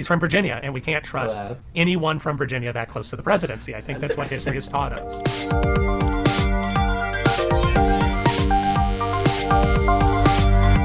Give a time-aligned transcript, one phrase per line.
[0.00, 1.58] He's from Virginia, and we can't trust Wow.
[1.76, 3.74] anyone from Virginia that close to the presidency.
[3.74, 5.46] I think that's what history has taught us.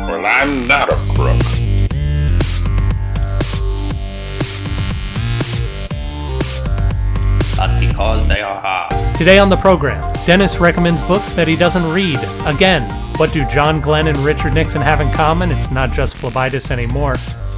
[0.06, 1.42] Well, I'm not a crook.
[7.58, 9.16] but because they are hard.
[9.16, 12.20] Today on the program, Dennis recommends books that he doesn't read.
[12.46, 12.82] Again,
[13.18, 15.52] what do John Glenn and Richard Nixon have in common?
[15.52, 17.16] It's not just phlebitis anymore.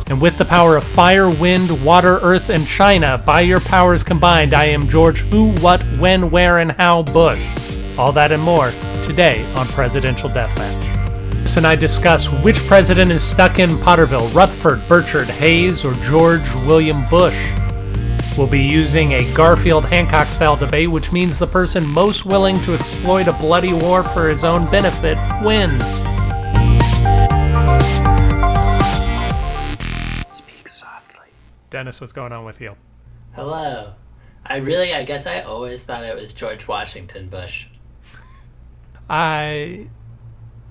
[0.10, 4.54] And with the power of fire, wind, water, earth, and China, by your powers combined,
[4.54, 7.98] I am George Who, What, When, Where, and How Bush.
[7.98, 8.72] All that and more
[9.04, 11.58] today on Presidential Deathmatch.
[11.58, 17.02] And I discuss which president is stuck in Potterville, Rutherford, Birchard, Hayes, or George William
[17.10, 17.38] Bush.
[18.38, 22.74] We'll be using a Garfield Hancock style debate, which means the person most willing to
[22.76, 26.04] exploit a bloody war for his own benefit wins.
[31.78, 32.76] Dennis, what's going on with you?
[33.36, 33.94] Hello.
[34.44, 37.68] I really, I guess I always thought it was George Washington Bush.
[39.08, 39.88] I.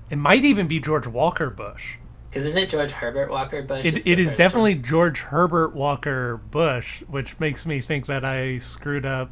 [0.09, 1.95] It might even be George Walker Bush.
[2.29, 3.85] Because isn't it George Herbert Walker Bush?
[3.85, 8.57] It, the it is definitely George Herbert Walker Bush, which makes me think that I
[8.57, 9.31] screwed up.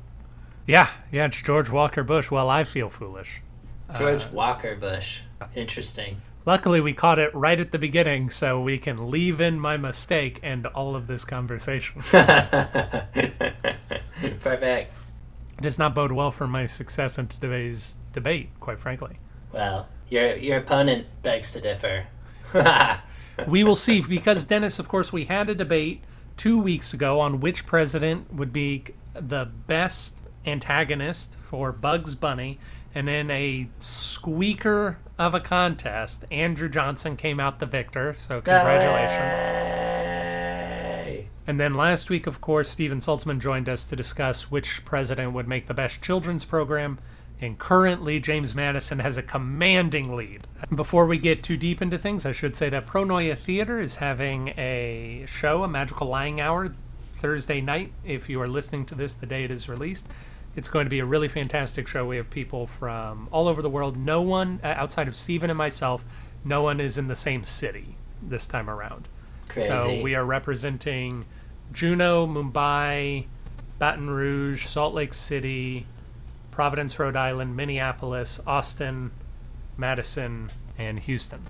[0.66, 2.31] Yeah, yeah, it's George Walker Bush.
[2.31, 3.42] Well, I feel foolish.
[3.88, 3.98] one?
[3.98, 5.23] George Walker Bush.
[5.53, 6.22] Interesting.
[6.46, 10.40] Luckily, we caught it right at the beginning, so we can leave in my mistake
[10.44, 12.02] and all of this conversation.
[14.40, 14.94] Perfect.
[15.60, 19.18] does not bode well for my success in today's debate, quite frankly.
[19.52, 22.06] Well, your your opponent begs to differ.
[23.48, 26.02] We will see, because Dennis, of course, we had a debate
[26.38, 32.59] two weeks ago on which president would be the best antagonist for Bugs Bunny,
[32.94, 33.68] and in a
[34.26, 38.16] squeaker of a contest, Andrew Johnson came out the victor.
[38.16, 39.40] So congratulations.
[41.45, 45.48] And then last week, of course, Steven Saltzman joined us to discuss which president would
[45.48, 46.98] make the best children's program.
[47.40, 50.47] And currently, James Madison has a commanding lead.
[50.74, 54.47] Before we get too deep into things, I should say that Pronoia Theater is having
[54.57, 56.74] a show, a magical lying hour,
[57.13, 57.92] Thursday night.
[58.03, 60.07] If you are listening to this the day it is released,
[60.56, 62.06] it's going to be a really fantastic show.
[62.06, 63.98] We have people from all over the world.
[63.98, 66.06] No one, uh, outside of Steven and myself,
[66.44, 69.08] no one is in the same city this time around.
[69.50, 69.68] Crazy.
[69.68, 71.26] So we are representing
[71.72, 73.26] Juneau, Mumbai,
[73.80, 75.86] Baton Rouge, Salt Lake City,
[76.52, 79.12] Providence, Rhode Island, Minneapolis, Austin,
[79.78, 81.42] Madison, and Houston.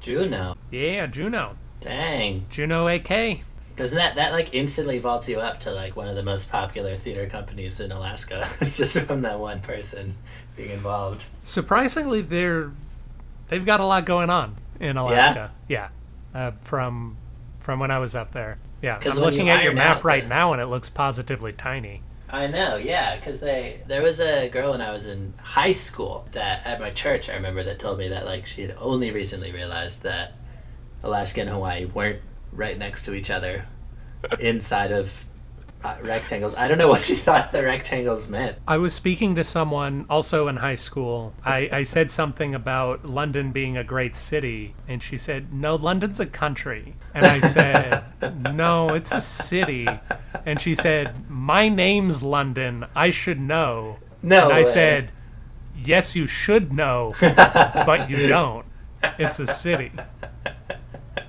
[0.00, 0.56] Juneau.
[0.70, 1.56] Yeah, Juneau.
[1.80, 2.46] Dang.
[2.48, 3.40] Juneau AK.
[3.76, 6.96] Doesn't that that like instantly vaults you up to like one of the most popular
[6.96, 10.14] theater companies in Alaska just from that one person
[10.56, 11.26] being involved?
[11.42, 12.70] Surprisingly, they're
[13.48, 15.52] they've got a lot going on in Alaska.
[15.68, 15.88] Yeah,
[16.34, 17.16] uh, from
[17.60, 18.56] from when I was up there.
[18.80, 21.52] Yeah, I'm when you looking at your map right the- now, and it looks positively
[21.52, 22.02] tiny.
[22.28, 26.26] I know, yeah, because they there was a girl when I was in high school
[26.32, 29.52] that at my church I remember that told me that like she had only recently
[29.52, 30.32] realized that
[31.04, 32.20] Alaska and Hawaii weren't
[32.52, 33.66] right next to each other
[34.40, 35.24] inside of
[35.84, 36.54] uh, rectangles.
[36.54, 38.56] I don't know what she thought the rectangles meant.
[38.66, 41.34] I was speaking to someone also in high school.
[41.44, 46.18] I, I said something about London being a great city, and she said, No, London's
[46.18, 46.94] a country.
[47.14, 48.04] And I said,
[48.54, 49.86] No, it's a city.
[50.46, 52.86] And she said, My name's London.
[52.96, 53.98] I should know.
[54.22, 54.64] No, And I way.
[54.64, 55.10] said,
[55.78, 58.64] Yes, you should know, but you don't.
[59.18, 59.92] It's a city.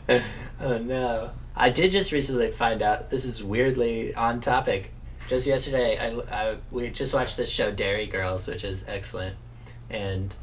[0.60, 1.32] Oh no.
[1.56, 4.92] I did just recently find out this is weirdly on topic.
[5.28, 9.36] Just yesterday, I, I we just watched this show Derry Girls, which is excellent,
[9.90, 10.34] and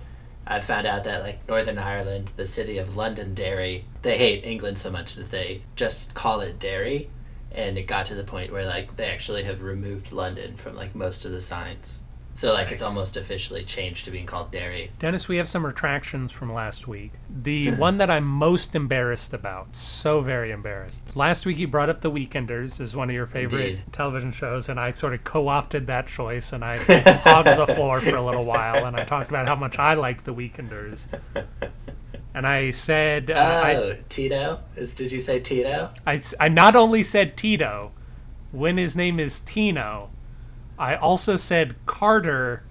[0.47, 4.91] I found out that like Northern Ireland, the city of Londonderry, they hate England so
[4.91, 7.09] much that they just call it Derry,
[7.51, 10.95] and it got to the point where like they actually have removed London from like
[10.95, 12.01] most of the signs.
[12.37, 14.91] So like it's almost officially changed to being called Derry.
[14.99, 17.13] Dennis, we have some retractions from last week.
[17.31, 21.05] The one that I'm most embarrassed about, so very embarrassed.
[21.15, 23.83] Last week you brought up The Weekenders as one of your favorite Indeed.
[23.93, 26.77] television shows, and I sort of co opted that choice and I
[27.23, 30.25] hogged the floor for a little while, and I talked about how much I liked
[30.25, 31.07] The Weekenders.
[32.37, 33.35] And I said, uh,
[33.65, 34.59] I, Oh, Tito?
[34.75, 35.91] Is did you say Tito?
[36.05, 37.93] I, I not only said Tito,
[38.51, 40.11] when his name is Tino,
[40.79, 42.63] I also said Carter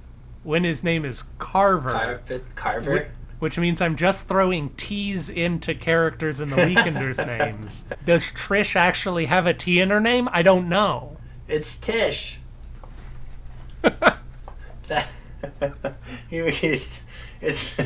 [0.44, 1.92] when his name is Carver.
[1.92, 2.42] Carver?
[2.56, 3.12] Carver?
[3.40, 7.86] Which means I'm just throwing T's into characters in the Weekenders names.
[8.06, 10.30] Does Trish actually have a T in her name?
[10.32, 11.18] I don't know.
[11.48, 12.40] It's Tish.
[13.82, 15.08] that,
[16.30, 17.02] he, he's,
[17.42, 17.78] it's,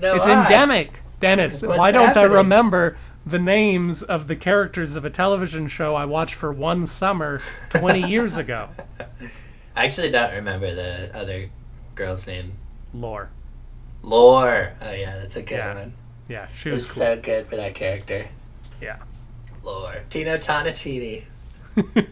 [0.00, 1.00] no It's endemic.
[1.20, 2.32] Dennis, What's why don't happening?
[2.32, 2.96] I remember
[3.26, 7.40] the names of the characters of a television show I watched for one summer
[7.70, 8.68] 20 years ago.
[9.76, 11.50] I actually don't remember the other
[11.94, 12.52] girl's name.
[12.94, 13.30] Lore.
[14.02, 14.72] Lore.
[14.80, 15.74] Oh yeah, that's a good Yeah.
[15.74, 15.92] one.
[16.28, 17.02] Yeah, she was was cool.
[17.02, 18.28] so good for that character.
[18.80, 18.96] Yeah.
[19.62, 20.04] Lore.
[20.08, 21.24] Tino Tonitini.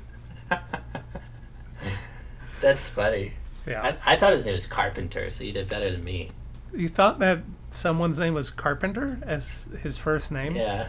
[2.61, 3.33] That's funny.
[3.67, 3.95] Yeah.
[4.07, 6.31] I, I thought his name was Carpenter, so you did better than me.
[6.75, 7.41] You thought that
[7.71, 10.57] someone's name was Carpenter as his first name?
[10.57, 10.89] Yeah.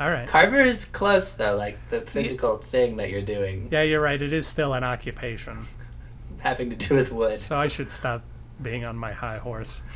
[0.00, 0.26] All right.
[0.26, 4.20] Carver is close though, like the physical thing that you're doing yeah, you're right.
[4.20, 5.66] It is still an occupation.
[6.40, 7.38] having to do with wood.
[7.38, 8.22] So I should stop
[8.62, 9.82] being on my high horse.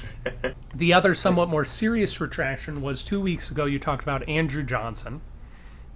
[0.75, 5.21] The other somewhat more serious retraction was two weeks ago you talked about Andrew Johnson.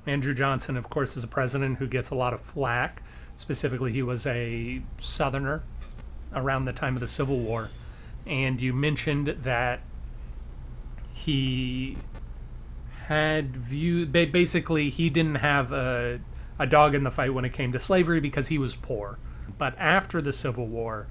[0.07, 3.03] Andrew Johnson, of course, is a president who gets a lot of flack.
[3.35, 5.65] Specifically, he was a Southerner
[6.33, 7.71] around the time of the Civil War.
[8.25, 9.81] And you mentioned that
[11.13, 11.97] he
[13.09, 16.21] had view basically he didn't have a,
[16.59, 19.19] a dog in the fight when it came to slavery because he was poor
[19.57, 21.07] but after the civil war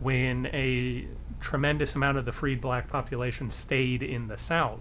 [0.00, 1.06] when a
[1.40, 4.80] tremendous amount of the freed black population stayed in the south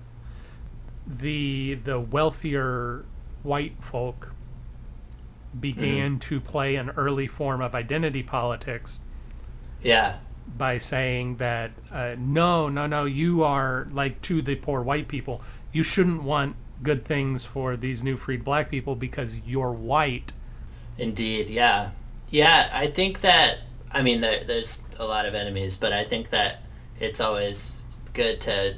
[1.06, 3.04] the the wealthier
[3.44, 4.34] white folk
[5.60, 9.00] began to play an early form of identity politics
[9.84, 10.18] Yeah.
[10.58, 15.42] by saying that uh, no, no, no, you are like to the poor white people.
[15.74, 20.32] You shouldn't want good things for these new freed black people because you're white.
[20.98, 21.92] Indeed, yeah.
[22.30, 23.60] Yeah, I think that,
[23.92, 26.62] I mean, there, there's a lot of enemies, but I think that
[27.00, 27.78] it's always
[28.14, 28.78] good to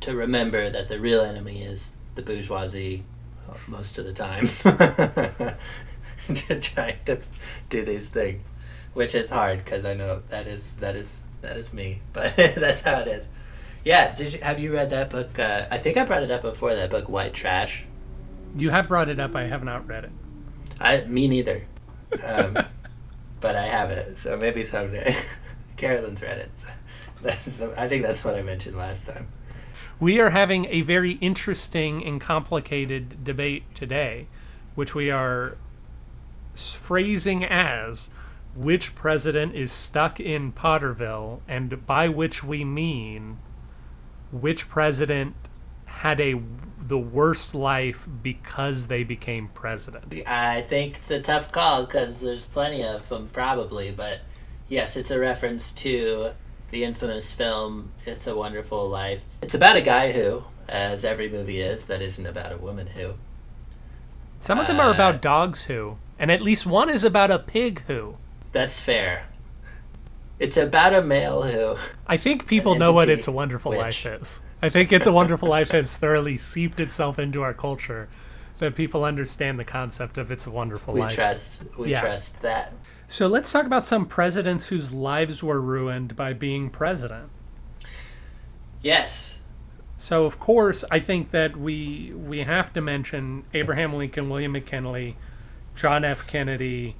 [0.00, 3.04] to remember that the real enemy is the bourgeoisie
[3.48, 4.48] uh, most of the time.
[6.60, 7.20] trying to
[7.70, 8.48] do these things,
[8.94, 12.80] which is hard because I know that is that is that is me, but that's
[12.80, 13.28] how it is.
[13.84, 15.38] Yeah, did you have you read that book?
[15.38, 16.74] Uh, I think I brought it up before.
[16.74, 17.84] That book, White Trash.
[18.56, 19.34] You have brought it up.
[19.34, 20.12] I have not read it.
[20.80, 21.64] I me neither,
[22.22, 22.58] um,
[23.40, 24.16] but I have it.
[24.16, 25.16] So maybe someday.
[25.76, 26.50] Carolyn's read it.
[27.50, 29.28] So I think that's what I mentioned last time.
[29.98, 34.26] We are having a very interesting and complicated debate today,
[34.74, 35.56] which we are
[36.54, 38.10] phrasing as
[38.54, 43.38] which president is stuck in Potterville, and by which we mean
[44.32, 45.34] which president
[45.86, 46.40] had a
[46.84, 50.12] the worst life because they became president.
[50.26, 54.20] I think it's a tough call because there's plenty of them probably, but
[54.68, 56.30] yes, it's a reference to
[56.70, 61.60] the infamous film "It's a Wonderful Life." It's about a guy who, as every movie
[61.60, 63.14] is, that isn't about a woman who.
[64.40, 67.38] Some of them are Uh, about dogs who, and at least one is about a
[67.38, 68.16] pig who.
[68.50, 69.28] That's fair.
[70.42, 71.76] It's about a male who.
[72.06, 74.40] I think people know what It's a Wonderful which- Life is.
[74.60, 78.08] I think It's a Wonderful Life has thoroughly seeped itself into our culture
[78.58, 81.14] that people understand the concept of It's a Wonderful We Life.
[81.14, 81.62] trust.
[81.78, 82.00] We Yeah.
[82.00, 82.72] trust that.
[83.06, 87.28] So let's talk about some presidents whose lives were ruined by being president.
[88.82, 89.38] Yes.
[89.96, 95.16] So of course, I think that we we have to mention Abraham Lincoln, William McKinley,
[95.76, 96.26] John F.
[96.26, 96.96] Kennedy,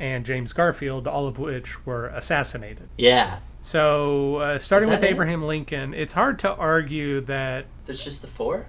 [0.00, 2.88] and James Garfield, all of which were assassinated.
[2.98, 3.38] Yeah.
[3.60, 5.10] So uh, starting with it?
[5.10, 8.66] Abraham Lincoln, it's hard to argue that There's just the four.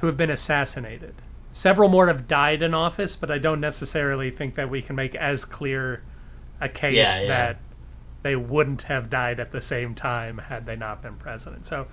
[0.00, 1.14] who have been assassinated.
[1.52, 5.14] Several more have died in office, but I don't necessarily think that we can make
[5.14, 6.02] as clear
[6.60, 7.28] a case Yeah, yeah.
[7.28, 7.60] that
[8.22, 11.64] they wouldn't have died at the same time had they not been president.
[11.64, 11.86] So,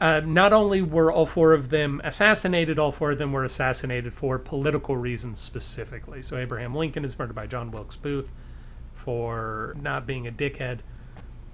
[0.00, 4.14] uh, not only were all four of them assassinated, all four of them were assassinated
[4.14, 6.22] for political reasons specifically.
[6.22, 8.32] So, Abraham Lincoln is murdered by John Wilkes Booth
[8.92, 10.80] for not being a dickhead.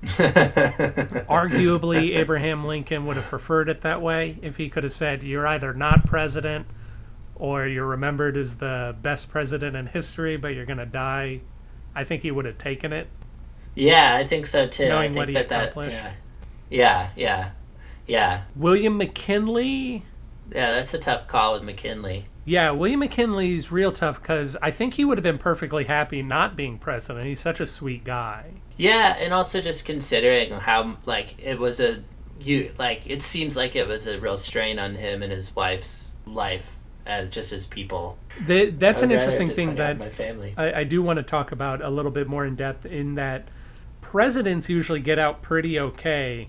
[1.29, 5.47] Arguably, Abraham Lincoln would have preferred it that way if he could have said, You're
[5.47, 6.67] either not president
[7.35, 11.41] or you're remembered as the best president in history, but you're going to die.
[11.95, 13.09] I think he would have taken it.
[13.75, 14.85] Yeah, I think so too.
[14.85, 16.05] I Knowing think what he that, that accomplished.
[16.05, 16.15] yeah.
[16.71, 17.51] yeah, yeah,
[18.07, 20.05] yeah, William McKinley.
[20.53, 20.73] yeah.
[20.73, 22.25] That's a tough call with McKinley.
[22.45, 26.57] Yeah, William McKinley's real tough because I think he would have been perfectly happy not
[26.57, 27.27] being president.
[27.27, 28.53] He's such a sweet guy.
[28.77, 32.03] Yeah, and also just considering how like it was a
[32.41, 36.15] you like it seems like it was a real strain on him and his wife's
[36.27, 38.19] life as just as people.
[38.47, 40.55] The, that's an interesting thing that my family.
[40.57, 43.49] I, I do want to talk about a little bit more in depth in that
[44.01, 46.49] presidents usually get out pretty okay.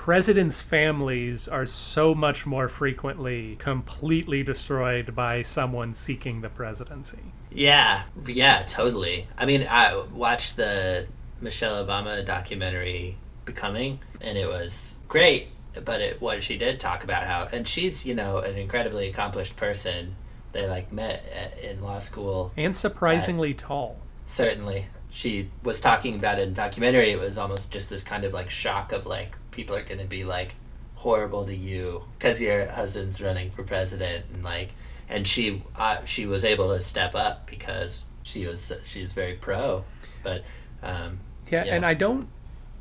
[0.00, 7.34] Presidents' families are so much more frequently completely destroyed by someone seeking the presidency.
[7.52, 9.28] Yeah, yeah, totally.
[9.36, 11.06] I mean, I watched the
[11.42, 15.48] Michelle Obama documentary Becoming, and it was great.
[15.84, 19.56] but it, what she did talk about how, and she's you know an incredibly accomplished
[19.56, 20.16] person.
[20.52, 22.52] They like met at, in law school.
[22.56, 23.98] And surprisingly tall.
[24.24, 27.10] Certainly, she was talking about it in documentary.
[27.10, 30.06] It was almost just this kind of like shock of like people are going to
[30.06, 30.54] be like
[30.94, 34.70] horrible to you because your husband's running for president and like
[35.08, 39.82] and she uh, she was able to step up because she was she's very pro
[40.22, 40.44] but
[40.82, 41.18] um
[41.50, 41.74] Yeah, Yeah.
[41.76, 42.28] and I don't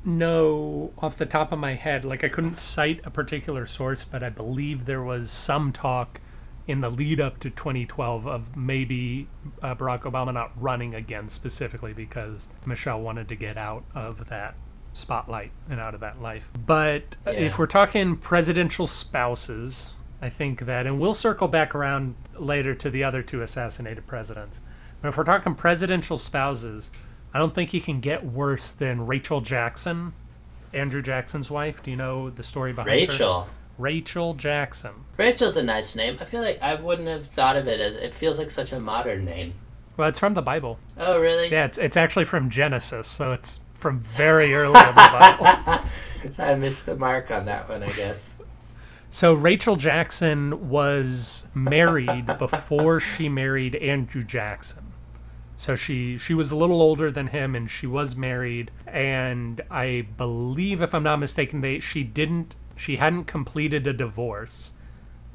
[0.06, 4.24] know off the top of my head, like I couldn't cite a particular source, but
[4.24, 6.22] I believe there was some talk
[6.70, 9.28] in the lead up to 2012 of maybe
[9.64, 14.54] uh, Barack Obama not running again specifically because Michelle wanted to get out of that
[14.94, 16.48] spotlight and out of that life.
[16.68, 17.32] But Yeah.
[17.34, 22.92] if we're talking presidential spouses, I think that, and we'll circle back around later to
[22.92, 24.62] the other two assassinated presidents.
[25.02, 26.92] But if we're talking presidential spouses,
[27.34, 30.14] I don't think you can get worse than Rachel Jackson,
[30.72, 31.82] Andrew Jackson's wife.
[31.82, 33.42] Do you know the story behind Rachel?
[33.46, 33.50] her?
[33.80, 34.92] Rachel Jackson.
[35.18, 38.14] Rachel's a nice name I feel like I wouldn't have thought of it as it
[38.14, 39.54] feels like such a modern name
[39.98, 40.78] Well, it's from the Bible.
[40.98, 44.94] oh really Yeah, it's it's actually from Genesis, so it's from very early in the
[44.94, 45.86] Bible.
[46.38, 48.34] I missed the mark on that one I guess
[49.10, 54.84] So Rachel Jackson was married before she married Andrew Jackson.
[55.56, 60.08] So she she was a little older than him and she was married and I
[60.18, 64.74] believe if I'm not mistaken they she didn't she hadn't completed a divorce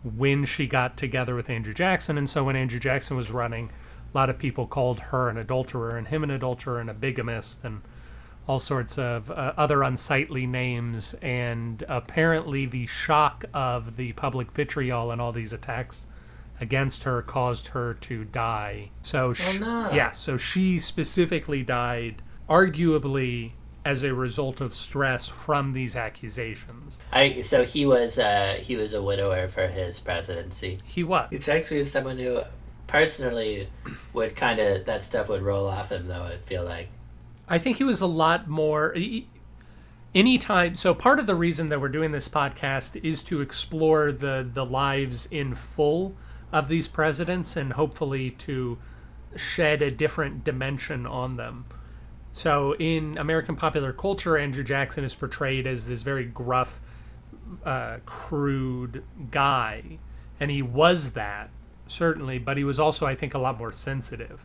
[0.02, 3.70] when she got together with Andrew Jackson and so when Andrew Jackson was running
[4.12, 7.64] a lot of people called her an adulterer and him an adulterer and a bigamist
[7.64, 7.82] and
[8.46, 15.10] all sorts of uh, other unsightly names, and apparently the shock of the public vitriol
[15.10, 16.06] and all these attacks
[16.60, 18.90] against her caused her to die.
[19.02, 19.90] So, sh- no.
[19.92, 23.52] yeah, so she specifically died, arguably
[23.84, 27.00] as a result of stress from these accusations.
[27.12, 31.28] I so he was uh he was a widower for his presidency He was.
[31.30, 32.40] He strikes me as someone who
[32.86, 33.68] personally
[34.12, 36.88] would kind of that stuff would roll off him though I feel like
[37.48, 38.92] I think he was a lot more.
[38.94, 39.26] he-
[40.14, 44.48] Anytime, so part of the reason that we're doing this podcast is to explore the
[44.50, 46.14] the lives in full
[46.52, 48.78] of these presidents and hopefully to
[49.34, 51.64] shed a different dimension on them.
[52.34, 56.80] So in American popular culture, Andrew Jackson is portrayed as this very gruff,
[57.64, 59.98] uh, crude guy,
[60.40, 61.50] and he was that
[61.86, 64.44] certainly, but he was also, I think, a lot more sensitive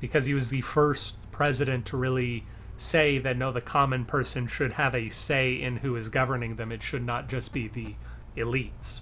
[0.00, 2.44] because he was the first president to really
[2.76, 6.70] say that no, the common person should have a say in who is governing them.
[6.70, 7.94] It should not just be the
[8.36, 9.00] elites,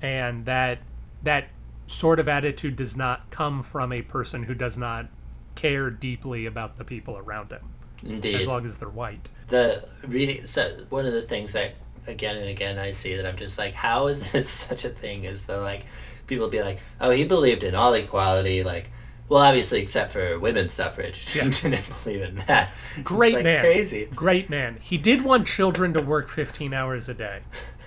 [0.00, 0.78] and that
[1.24, 1.48] that
[1.88, 5.08] sort of attitude does not come from a person who does not
[5.54, 7.62] care deeply about the people around him,
[8.04, 9.28] indeed as long as they're white.
[9.48, 11.74] the reading so one of the things that
[12.06, 15.24] again and again I see that I'm just like how is this such a thing
[15.24, 15.86] is the like
[16.26, 18.90] people be like oh he believed in all equality like
[19.28, 21.50] well obviously except for women's suffrage he Yeah.
[21.50, 22.70] didn't believe in that
[23.04, 23.60] Great like, man.
[23.60, 24.78] crazy Great man.
[24.80, 27.40] He did want children to work 15 hours a day,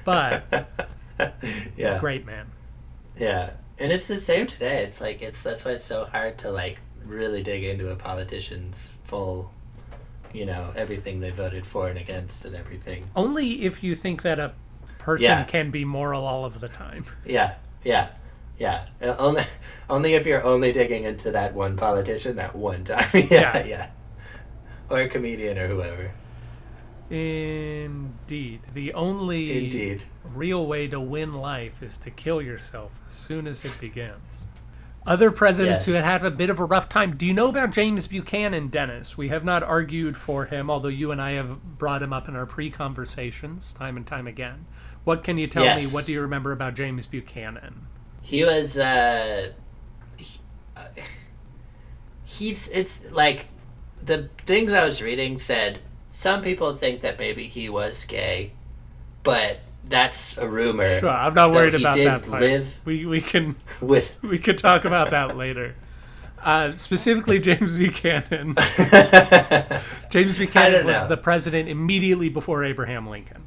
[0.03, 0.67] but
[1.75, 2.47] yeah great man.
[3.17, 4.83] Yeah, and it's the same today.
[4.83, 8.97] It's like it's that's why it's so hard to like really dig into a politician's
[9.03, 9.51] full,
[10.33, 13.05] you know, everything they voted for and against and everything.
[13.15, 14.53] Only if you think that a
[14.97, 15.43] person Yeah.
[15.45, 17.05] can be moral all of the time.
[17.25, 18.09] Yeah, yeah,
[18.59, 18.85] yeah.
[19.01, 19.43] Only,
[19.89, 23.07] only if you're only digging into that one politician that one time.
[23.13, 23.65] yeah, Yeah.
[23.65, 23.87] yeah,
[24.89, 26.11] or a comedian or whoever.
[27.09, 28.61] Indeed.
[28.73, 30.03] The only Indeed.
[30.33, 34.47] real way to win life is to kill yourself as soon as it begins.
[35.07, 35.85] Other presidents Yes.
[35.85, 37.15] who had had a bit of a rough time.
[37.15, 39.17] Do you know about James Buchanan, Dennis?
[39.17, 42.35] We have not argued for him, although you and I have brought him up in
[42.35, 44.65] our pre conversations time and time again.
[45.03, 45.85] What can you tell me?
[45.87, 47.85] What do you remember about James Buchanan?
[48.21, 48.77] He was.
[48.77, 49.51] uh
[50.17, 50.39] he,
[50.75, 50.85] uh,
[52.23, 52.67] He's.
[52.69, 53.45] It's like
[54.01, 58.53] the things I was reading said some people think that maybe he was gay,
[59.23, 60.99] but that's a rumor.
[60.99, 62.41] Sure, I'm not worried about that part.
[62.41, 64.15] live We we can with.
[64.21, 65.75] we could talk about that later.
[66.43, 68.55] Uh, specifically, James Buchanan.
[70.09, 73.43] James Buchanan was the president immediately before Abraham Lincoln,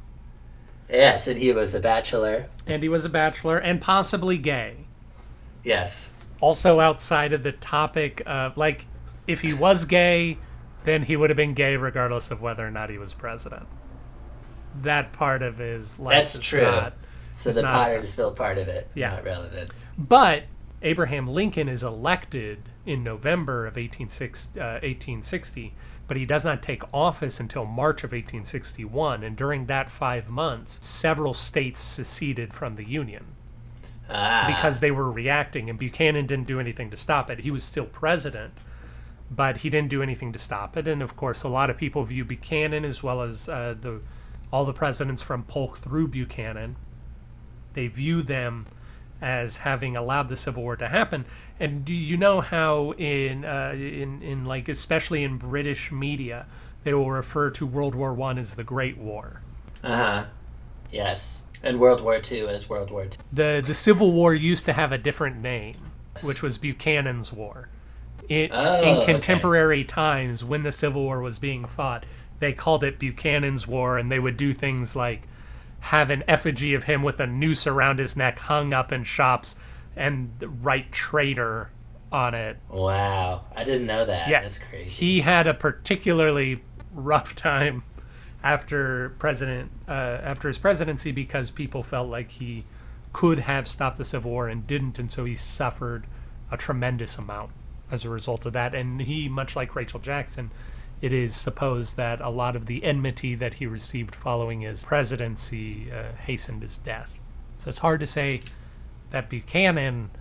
[0.89, 2.47] yes, and he was a bachelor.
[2.67, 4.75] and he was a bachelor and possibly gay.
[5.63, 6.11] Yes.
[6.41, 8.85] Also, outside of the topic of like,
[9.27, 10.37] if he was gay,
[10.83, 13.67] then he would have been gay regardless of whether or not he was president.
[14.81, 16.61] That part of his life That's is true.
[16.61, 16.93] not
[17.35, 19.11] So the not- Pottersville part of it, Yeah.
[19.11, 19.71] not relevant.
[19.97, 20.43] But
[20.81, 25.73] Abraham Lincoln is elected in November of 1860, uh, 1860,
[26.07, 29.23] but he does not take office until March of 1861.
[29.23, 33.25] And during that five months, several states seceded from the Union
[34.09, 37.39] Ah, because they were reacting, and Buchanan didn't do anything to stop it.
[37.41, 38.53] He was still president,
[39.29, 40.87] but he didn't do anything to stop it.
[40.87, 44.01] And of course, a lot of people view Buchanan as well as uh, the
[44.51, 46.75] all the presidents from Polk through Buchanan.
[47.73, 48.65] They view them
[49.21, 51.25] as having allowed the Civil War to happen.
[51.59, 56.45] And do you know how in uh, in in like especially in British media
[56.83, 59.41] they will refer to World War One as the Great War.
[59.83, 60.25] uh huh.
[60.91, 63.09] Yes, and World War II as World War II.
[63.31, 65.75] the the Civil War used to have a different name,
[66.23, 67.69] which was Buchanan's War.
[68.27, 69.11] It, Oh, in okay.
[69.13, 72.05] contemporary times, when the Civil War was being fought,
[72.39, 75.23] they called it Buchanan's War, and they would do things like
[75.81, 79.55] have an effigy of him with a noose around his neck hung up in shops
[79.95, 80.31] and
[80.61, 81.69] write traitor
[82.11, 82.57] on it.
[82.69, 84.29] Wow, I didn't know that.
[84.29, 84.89] Yeah, that's crazy.
[84.89, 87.83] He had a particularly rough time
[88.43, 92.63] after president uh, after his presidency because people felt like he
[93.11, 96.05] could have stopped the Civil War and didn't, and so he suffered
[96.51, 97.51] a tremendous amount
[97.91, 98.73] as a result of that.
[98.75, 100.51] And he, much like Rachel Jackson,
[101.01, 105.91] it is supposed that a lot of the enmity that he received following his presidency
[105.91, 107.17] uh, hastened his death.
[107.57, 108.41] So it's hard to say
[109.11, 110.11] that Buchanan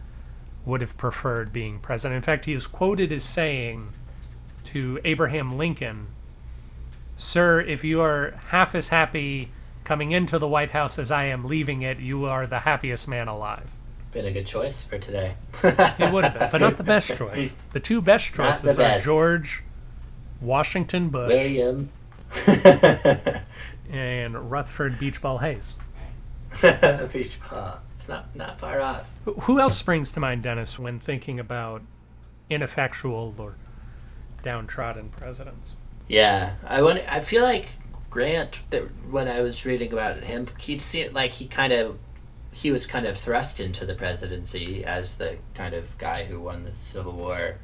[0.65, 2.17] would have preferred being president.
[2.17, 3.89] In fact, he is quoted as saying
[4.65, 6.09] to Abraham Lincoln,
[7.17, 9.51] Sir, if you are half as happy
[9.83, 13.27] coming into the White House as I am leaving it, you are the happiest man
[13.27, 13.69] alive.
[14.13, 15.35] Been a good choice for today.
[15.63, 17.57] It would have been, but not the best choice.
[17.73, 19.01] The two best choices are.
[19.01, 19.63] George
[20.41, 21.91] Washington Bush William.
[23.91, 25.75] and Rutherford Beach Ball Hayes.
[27.13, 27.81] Beach ball.
[27.95, 29.11] It's not not far off.
[29.25, 31.83] Who- else springs to mind, Dennis, when thinking about
[32.49, 33.55] ineffectual or
[34.43, 35.77] downtrodden presidents?
[36.07, 37.03] Yeah, I want.
[37.09, 37.69] I feel like
[38.11, 38.61] Grant.
[38.71, 41.99] That when I was reading about him, he'd like he kind of
[42.53, 46.65] he was kind of thrust into the presidency as the kind of guy who won
[46.65, 47.57] the Civil War,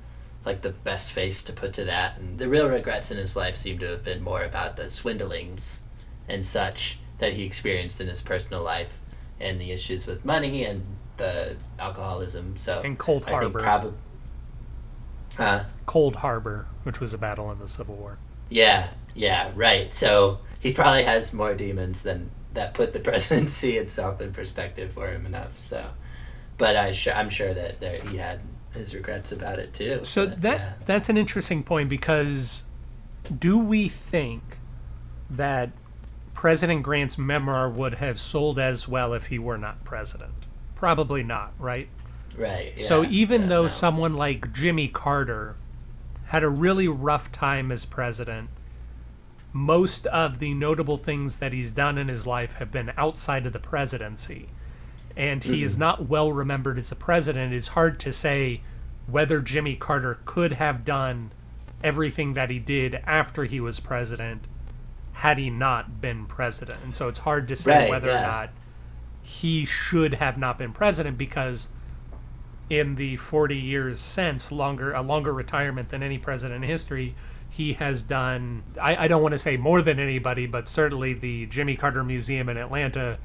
[0.44, 2.18] like the best face to put to that.
[2.18, 5.80] And the real regrets in his life seem to have been more about the swindlings
[6.28, 9.00] and such that he experienced in his personal life,
[9.40, 10.84] and the issues with money and
[11.16, 12.56] the alcoholism.
[12.56, 13.60] So And Cold Harbor.
[13.60, 13.92] probably.
[15.36, 15.64] Huh?
[15.86, 18.18] Cold Harbor, which was a battle in the Civil War.
[18.48, 19.92] Yeah, yeah, right.
[19.92, 25.08] So he probably has more demons than that put the presidency itself in perspective for
[25.10, 25.60] him enough.
[25.60, 25.84] So,
[26.56, 28.40] but I sure I'm sure that there he had
[28.74, 30.04] his regrets about it too.
[30.04, 30.72] So but, that yeah.
[30.86, 32.64] that's an interesting point because
[33.38, 34.58] do we think
[35.30, 35.70] that
[36.34, 40.34] President Grant's memoir would have sold as well if he were not president?
[40.74, 41.88] Probably not, right?
[42.36, 42.78] right.
[42.78, 43.68] so even yeah, though no.
[43.68, 45.56] someone like Jimmy Carter
[46.26, 48.50] had a really rough time as president,
[49.52, 53.52] most of the notable things that he's done in his life have been outside of
[53.52, 54.48] the presidency.
[55.16, 57.52] And he is not well remembered as a president.
[57.52, 58.62] It's hard to say
[59.06, 61.30] whether Jimmy Carter could have done
[61.84, 64.46] everything that he did after he was president
[65.12, 66.80] had he not been president.
[66.82, 68.50] And so it's hard to say Right, whether or not
[69.22, 71.68] he should have not been president because
[72.68, 77.14] in the 40 years since longer a longer retirement than any president in history
[77.48, 81.46] he has done I, I don't want to say more than anybody but certainly the
[81.46, 83.18] jimmy carter museum in atlanta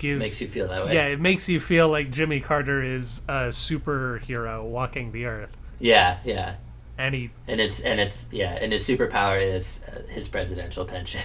[0.00, 0.94] gives makes you feel that way.
[0.94, 6.18] yeah it makes you feel like jimmy carter is a superhero walking the earth yeah,
[6.24, 6.56] yeah.
[6.98, 11.22] and he And it's and it's yeah, and his superpower is uh, his presidential pension.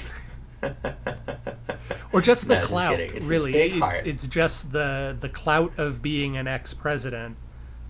[2.13, 3.15] or just the No, clout kidding.
[3.17, 7.35] It's really it's, it's just the the clout of being an ex-president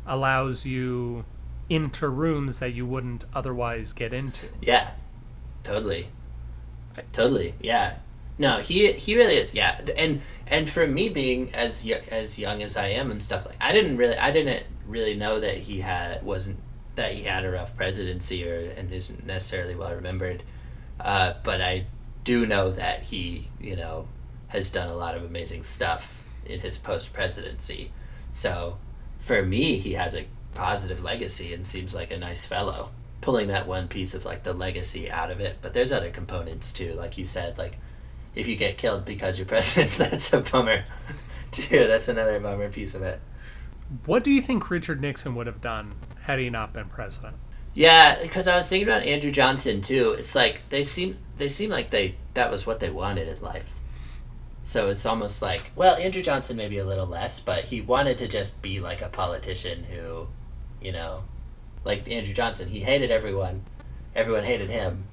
[0.08, 1.26] allows you
[1.69, 4.91] into rooms that you wouldn't otherwise get into Yeah,
[5.63, 6.08] totally,
[7.13, 7.54] totally.
[7.62, 7.95] Yeah,
[8.38, 9.54] no, he he really is.
[9.54, 13.58] Yeah, and and for me being as as young as I am and stuff like,
[13.62, 16.60] I didn't really I didn't really know that he had wasn't
[16.95, 20.43] that he had a rough presidency or and isn't necessarily well remembered.
[21.00, 21.88] Uh, but I
[22.24, 24.08] do know that he you know
[24.48, 27.91] has done a lot of amazing stuff in his post presidency.
[28.32, 28.78] So
[29.17, 32.91] for me, he has a positive legacy and seems like a nice fellow.
[33.21, 36.71] Pulling that one piece of like the legacy out of it, but there's other components
[36.71, 36.93] too.
[36.93, 37.78] Like you said, like
[38.36, 40.86] if you get killed because you're president, that's a bummer
[41.52, 41.88] too.
[41.88, 43.19] That's another bummer piece of it.
[44.06, 47.36] What do you think Richard Nixon would have done had he not been president?
[47.74, 50.15] Yeah, because I was thinking about Andrew Johnson too.
[50.17, 53.76] It's like they seem they seem like they that was what they wanted in life.
[54.62, 58.28] So it's almost like, well, Andrew Johnson maybe a little less, but he wanted to
[58.28, 60.28] just be like a politician who,
[60.82, 61.24] you know,
[61.84, 63.63] like Andrew Johnson, he hated everyone.
[64.15, 65.04] Everyone hated him.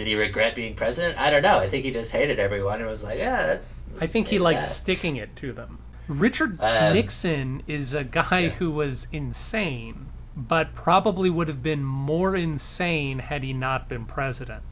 [0.00, 1.18] Did he regret being president?
[1.18, 1.58] I don't know.
[1.58, 3.58] I think he just hated everyone and was like, yeah.
[4.00, 5.76] I think he liked that." sticking it to them.
[6.08, 12.34] Richard Um, Nixon is a guy who was insane, but probably would have been more
[12.34, 14.62] insane had he not been president.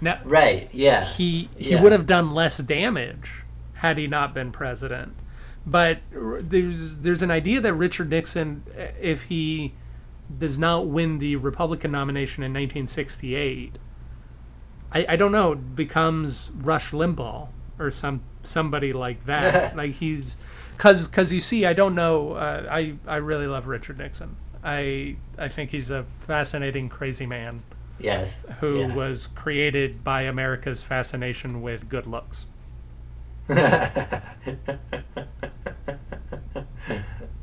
[0.00, 1.04] Now, Right, yeah.
[1.04, 1.82] he he Yeah.
[1.82, 5.12] would have done less damage had he not been president.
[5.66, 9.74] But there's there's an idea that Richard Nixon, uh, if he
[10.38, 13.78] does not win the Republican nomination in 1968,
[14.94, 19.76] I, I don't know, becomes Rush Limbaugh or some somebody like that.
[19.80, 20.36] like he's
[20.76, 22.32] because because you see, I don't know.
[22.32, 24.36] Uh, I I really love Richard Nixon.
[24.62, 27.62] I I think he's a fascinating, crazy man
[27.98, 28.40] yes.
[28.60, 28.94] who yeah.
[28.94, 32.46] was created by America's fascination with good looks.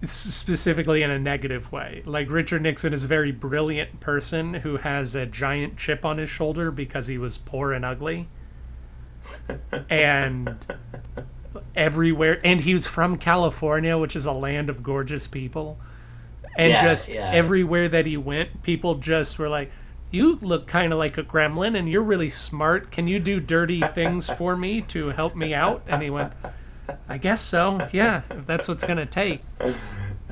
[0.03, 2.01] Specifically in a negative way.
[2.05, 6.29] Like Richard Nixon is a very brilliant person who has a giant chip on his
[6.29, 8.27] shoulder because he was poor and ugly.
[9.89, 10.55] and
[11.75, 15.77] everywhere and he was from California, which is a land of gorgeous people.
[16.57, 17.31] And Yeah, just yeah.
[17.31, 19.71] everywhere that he went, people just were like,
[20.09, 22.91] "You look kind of like a gremlin and you're really smart.
[22.91, 26.33] Can you do dirty things for me to help me out?" And he went,
[27.09, 27.87] I guess so.
[27.91, 29.41] Yeah, that's what's gonna take.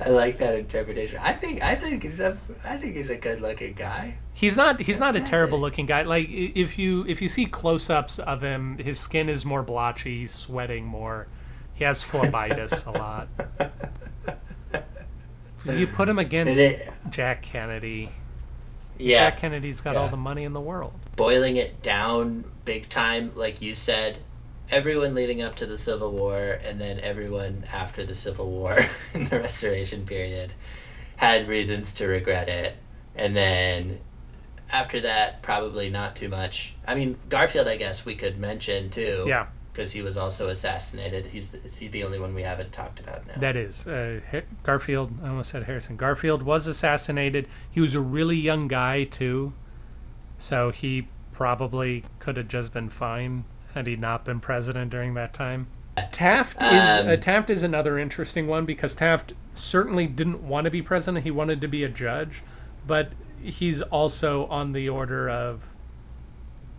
[0.02, 1.20] I like that interpretation.
[1.22, 4.18] I think I think he's a I think he's a good looking guy.
[4.34, 4.80] He's not.
[4.80, 6.04] He's not a terrible looking guy.
[6.04, 10.20] Like if you if you see close ups of him, his skin is more blotchy.
[10.20, 11.28] He's sweating more.
[11.74, 13.28] He has phlebitis a lot.
[15.66, 18.10] You put him against it- Jack Kennedy.
[18.98, 19.30] Yeah.
[19.30, 20.94] Jack Kennedy's got all the money in the world.
[21.16, 24.18] boiling it down big time, like you said,
[24.72, 28.78] everyone leading up to the Civil War and then everyone after the Civil War
[29.14, 30.52] in the Restoration period
[31.18, 32.78] had reasons to regret it.
[33.16, 34.00] And then
[34.72, 36.76] after that, probably not too much.
[36.88, 39.26] I mean, Garfield, I guess we could mention too.
[39.28, 39.48] Yeah.
[39.74, 41.28] Because he was also assassinated.
[41.28, 43.36] He's is he the only one we haven't talked about now?
[43.40, 44.20] That is uh,
[44.64, 45.14] Garfield.
[45.24, 45.96] I almost said Harrison.
[45.96, 47.48] Garfield was assassinated.
[47.72, 49.54] He was a really young guy too,
[50.38, 55.34] so he probably could have just been fine had he not been president during that
[55.34, 55.68] time.
[56.12, 60.72] Taft is Um, uh, Taft is another interesting one because Taft certainly didn't want to
[60.72, 61.24] be president.
[61.26, 62.42] He wanted to be a judge,
[62.88, 65.66] but he's also on the order of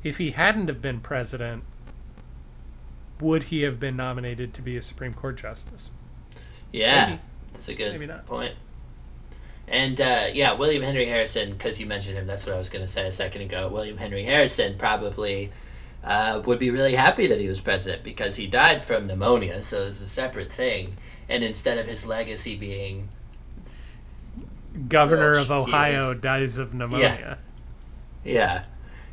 [0.02, 1.64] if he hadn't have been president,
[3.20, 5.90] would he have been nominated to be a Supreme Court justice?
[6.72, 7.20] Yeah, Maybe.
[7.52, 8.24] that's a good Maybe not.
[8.24, 8.54] point.
[9.68, 12.84] And uh, yeah, William Henry Harrison, because you mentioned him, that's what I was going
[12.84, 13.68] to say a second ago.
[13.68, 15.52] William Henry Harrison probably
[16.04, 19.86] uh, would be really happy that he was president because he died from pneumonia, so
[19.86, 20.96] it's a separate thing.
[21.28, 23.08] And instead of his legacy being
[24.88, 27.38] governor Zilch, of Ohio is- dies of pneumonia.
[28.24, 28.64] Yeah,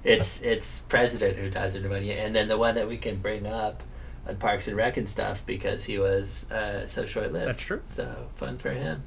[0.04, 3.48] it's it's president who dies of pneumonia, and then the one that we can bring
[3.48, 3.84] up
[4.28, 7.48] on Parks and Rec and stuff because he was uh, so short lived.
[7.48, 7.82] That's true.
[7.86, 9.04] So fun for him.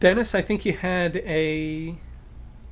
[0.00, 1.96] Dennis, I think you had a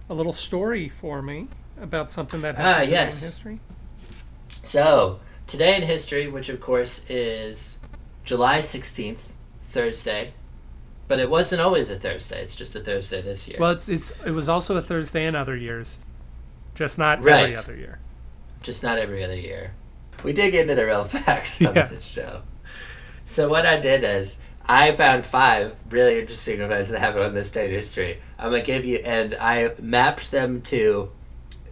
[0.08, 1.48] a little story for me
[1.80, 3.22] about something that Ah, happened today yes.
[3.22, 3.60] in history.
[4.64, 7.78] So today in history, which of course is
[8.24, 10.32] July sixteenth, Thursday,
[11.08, 12.42] but it wasn't always a Thursday.
[12.42, 13.58] It's just a Thursday this year.
[13.60, 16.04] Well, it's it's it was also a Thursday in other years,
[16.74, 17.98] just not every other year.
[18.62, 19.72] just not every other year.
[20.24, 21.86] We dig into the real facts on Yeah.
[21.86, 22.42] this show.
[23.24, 27.50] So what I did is I found five really interesting events that happened on this
[27.50, 28.18] day in history.
[28.38, 31.10] I'm gonna give you, and I mapped them to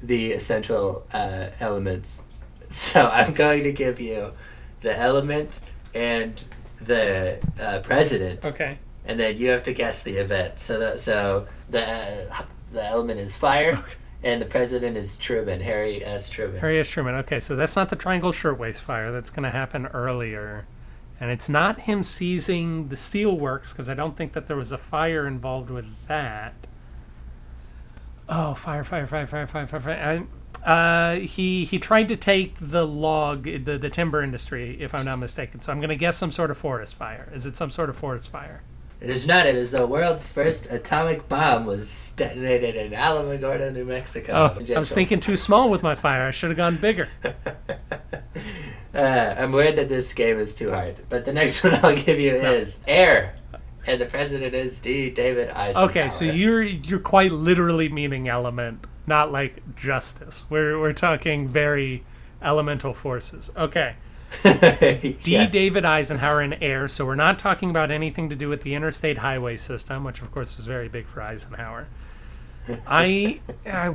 [0.02, 2.24] the essential uh, elements.
[2.74, 4.32] So I'm going to give you
[4.80, 5.61] the element
[5.94, 6.42] and
[6.80, 8.78] the uh, president, Okay.
[9.04, 10.58] and then you have to guess the event.
[10.58, 11.85] So that so the
[12.32, 13.85] uh, the element is fire,
[14.22, 16.28] and the president is Truman, Harry S.
[16.30, 16.61] Truman.
[16.61, 16.88] Harry S.
[16.88, 17.14] Truman.
[17.16, 19.12] Okay, so that's not the Triangle Shirtwaist Fire.
[19.12, 20.66] That's going to happen earlier,
[21.20, 24.78] and it's not him seizing the steelworks because I don't think that there was a
[24.78, 26.54] fire involved with that.
[28.28, 28.82] Oh, fire!
[28.82, 29.06] Fire!
[29.06, 29.26] Fire!
[29.26, 29.46] Fire!
[29.46, 29.66] Fire!
[29.66, 29.80] Fire!
[29.80, 29.94] fire.
[29.94, 35.05] I, uh, he he tried to take the log, the the timber industry, if I'm
[35.05, 35.61] not mistaken.
[35.61, 37.31] So I'm going to guess some sort of forest fire.
[37.35, 38.62] Is it some sort of forest fire?
[39.01, 39.47] It is not.
[39.47, 44.33] It is the world's first atomic bomb was detonated in Alamogordo, New Mexico.
[44.33, 46.29] Oh, I was thinking too small with my fire.
[46.29, 47.09] I should have gone bigger.
[48.95, 50.97] Uh, I'm worried that this game is too hard.
[51.09, 53.35] But the next one I'll give you is air,
[53.87, 55.11] and the president is D.
[55.11, 55.88] David Eisenhower.
[55.88, 60.45] Okay, so you're you're quite literally meaning element, not like justice.
[60.49, 62.05] We're we're talking very
[62.41, 63.51] elemental forces.
[63.57, 63.97] Okay.
[64.43, 65.17] D.
[65.25, 65.53] Yes.
[65.53, 66.88] David Eisenhower and air.
[66.88, 70.33] So we're not talking about anything to do with the interstate highway system, which of
[70.33, 71.87] course was very big for Eisenhower.
[72.87, 73.93] I, I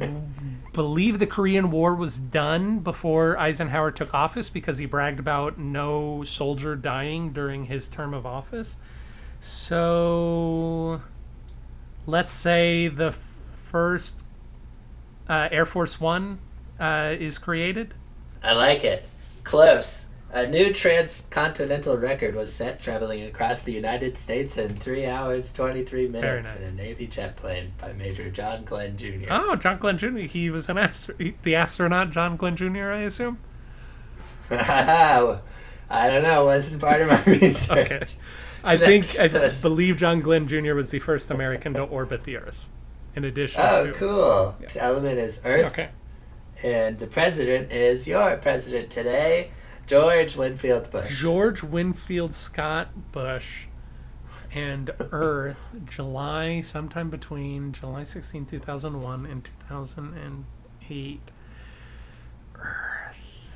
[0.73, 6.23] believe the Korean War was done before Eisenhower took office because he bragged about no
[6.23, 8.77] soldier dying during his term of office.
[9.39, 11.01] So
[12.05, 14.23] let's say the first
[15.29, 16.39] uh, Air Force One
[16.79, 17.93] uh, is created.
[18.43, 19.07] I like it.
[19.43, 20.05] Close.
[20.31, 26.09] A new transcontinental record was set traveling across the United States in 3 hours 23
[26.09, 26.61] minutes nice.
[26.61, 29.27] in a Navy jet plane by Major John Glenn Jr.
[29.29, 30.17] Oh, John Glenn Jr.
[30.19, 32.91] He was an astro- the astronaut John Glenn Jr.
[32.91, 33.39] I assume.
[34.51, 35.39] I
[36.09, 36.45] don't know.
[36.45, 37.91] Wasn't part of my research.
[37.91, 38.05] Okay.
[38.63, 39.27] I think I
[39.61, 40.73] believe John Glenn Jr.
[40.73, 42.67] was the first American to orbit the Earth.
[43.17, 44.55] In addition Oh, to cool.
[44.71, 45.89] The element is Earth, Okay.
[46.61, 49.49] and the president is your president today,
[49.87, 51.19] George Winfield Bush.
[51.19, 53.63] George Winfield Scott Bush
[54.53, 55.57] and Earth,
[55.89, 61.31] July, sometime between July 16, 2001 and 2008.
[62.53, 63.55] Earth.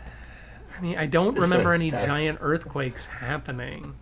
[0.76, 2.04] I mean, I don't This remember any tough.
[2.08, 3.94] giant earthquakes happening.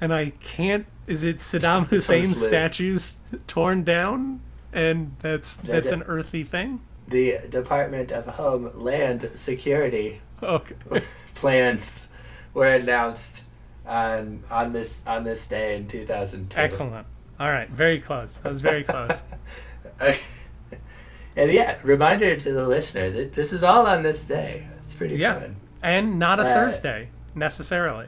[0.00, 0.86] And I can't.
[1.08, 4.40] Is it Saddam Hussein's statues torn down?
[4.74, 6.80] And that's that's d- an earthy thing?
[7.08, 10.74] The Department of Homeland Security Okay.
[11.34, 12.06] plans
[12.52, 13.44] were announced
[13.86, 16.58] on on this on this day in 2002.
[16.58, 17.06] Excellent.
[17.38, 17.68] All right.
[17.70, 18.40] Very close.
[18.44, 19.22] I was very close.
[21.36, 24.66] and yeah, reminder to the listener that this is all on this day.
[24.84, 25.40] It's pretty Yeah.
[25.40, 25.56] fun.
[25.82, 28.06] And not a Uh, Thursday, necessarily.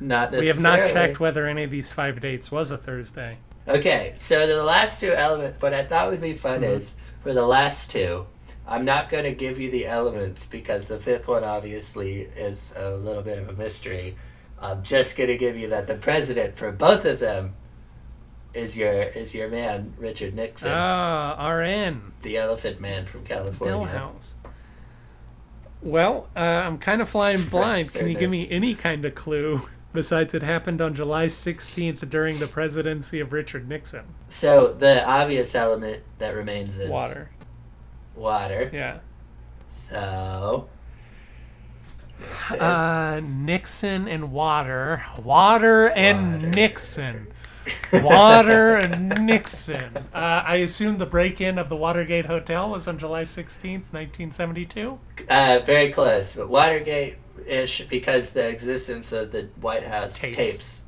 [0.00, 0.40] Not necessarily.
[0.40, 3.38] We have not checked whether any of these five dates was a Thursday.
[3.68, 6.70] Okay, so the last two elements, what I thought would be fun Mm-hmm.
[6.76, 8.26] is for the last two,
[8.66, 12.96] I'm not going to give you the elements because the fifth one obviously is a
[12.96, 14.16] little bit of a mystery.
[14.60, 17.54] I'm just going to give you that the president for both of them
[18.54, 22.12] is your is your man Richard Nixon, Ah, RN.
[22.22, 23.76] the Elephant Man from California.
[23.76, 24.32] Milhous.
[25.82, 27.92] Well, uh, I'm kind of flying blind.
[27.92, 29.60] Can you give me any kind of clue
[29.92, 34.04] besides it happened on July 16th during the presidency of Richard Nixon?
[34.28, 37.30] So the obvious element that remains is Water.
[38.14, 38.70] Water.
[38.72, 38.98] Yeah.
[39.68, 40.68] So
[42.58, 45.02] Uh, Nixon and water.
[45.22, 46.46] Water and Water.
[46.48, 47.26] Nixon.
[47.92, 49.96] Water and Nixon.
[50.14, 54.98] Uh, I assume the break in of the Watergate Hotel was on July 16th, 1972.
[55.28, 60.36] Uh, very close, but Watergate ish because the existence of the White House Tapes.
[60.36, 60.82] tapes,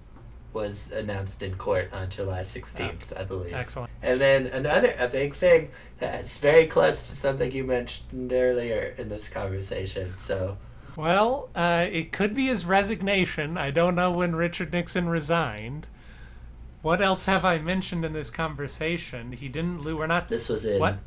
[0.52, 3.52] was announced in court on July 16th, I believe.
[3.52, 3.90] Excellent.
[4.02, 9.08] And then another a big thing that's very close to something you mentioned earlier in
[9.08, 10.14] this conversation.
[10.18, 10.56] So
[10.96, 13.56] Well, uh, it could be his resignation.
[13.56, 15.86] I don't know when Richard Nixon resigned.
[16.82, 19.32] What else have I mentioned in this conversation?
[19.32, 19.84] He didn't.
[19.84, 20.28] We're not.
[20.28, 20.98] this was in What?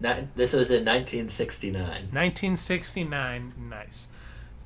[0.00, 1.82] ni- this was in 1969.
[1.82, 3.54] 1969.
[3.70, 4.08] Nice.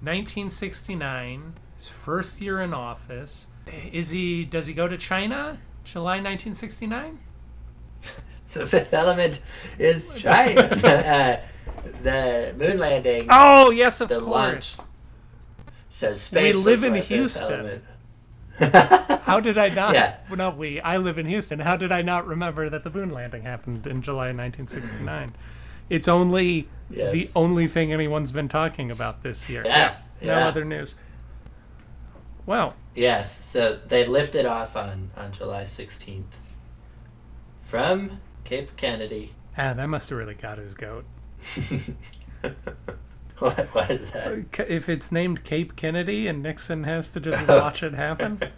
[0.03, 1.55] 1969.
[1.77, 3.49] His first year in office.
[3.93, 4.45] Is he?
[4.45, 5.59] Does he go to China?
[5.85, 7.19] July 1969.
[8.53, 9.43] The fifth element
[9.79, 10.61] is China.
[10.85, 11.37] uh,
[12.03, 13.27] the moon landing.
[13.31, 14.29] Oh yes, of The course.
[14.29, 14.77] launch.
[15.88, 16.57] So space.
[16.57, 17.81] We live in Houston.
[18.59, 19.95] How did I not?
[19.95, 20.17] Yeah.
[20.29, 20.83] Well, not we.
[20.83, 21.61] I live in Houston.
[21.61, 25.33] How did I not remember that the moon landing happened in July 1969?
[25.88, 27.12] It's only Yes.
[27.12, 29.62] the only thing anyone's been talking about this year.
[29.64, 30.48] Yeah, No yeah.
[30.48, 30.94] other news.
[32.46, 36.24] Well, Yes, so they lifted off on, on July 16th
[37.62, 39.33] from Cape Kennedy.
[39.57, 41.07] ah, that must have really got his goat.
[43.38, 44.44] what, what is that?
[44.68, 48.42] If it's named Cape Kennedy and Nixon has to just watch it happen,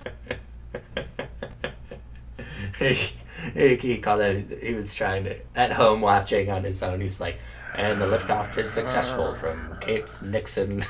[2.79, 2.95] he,
[3.55, 7.21] he, he called it, he was trying to, at home watching on his own, he's
[7.21, 7.39] like,
[7.75, 10.81] and the liftoff is successful from Cape Nixon.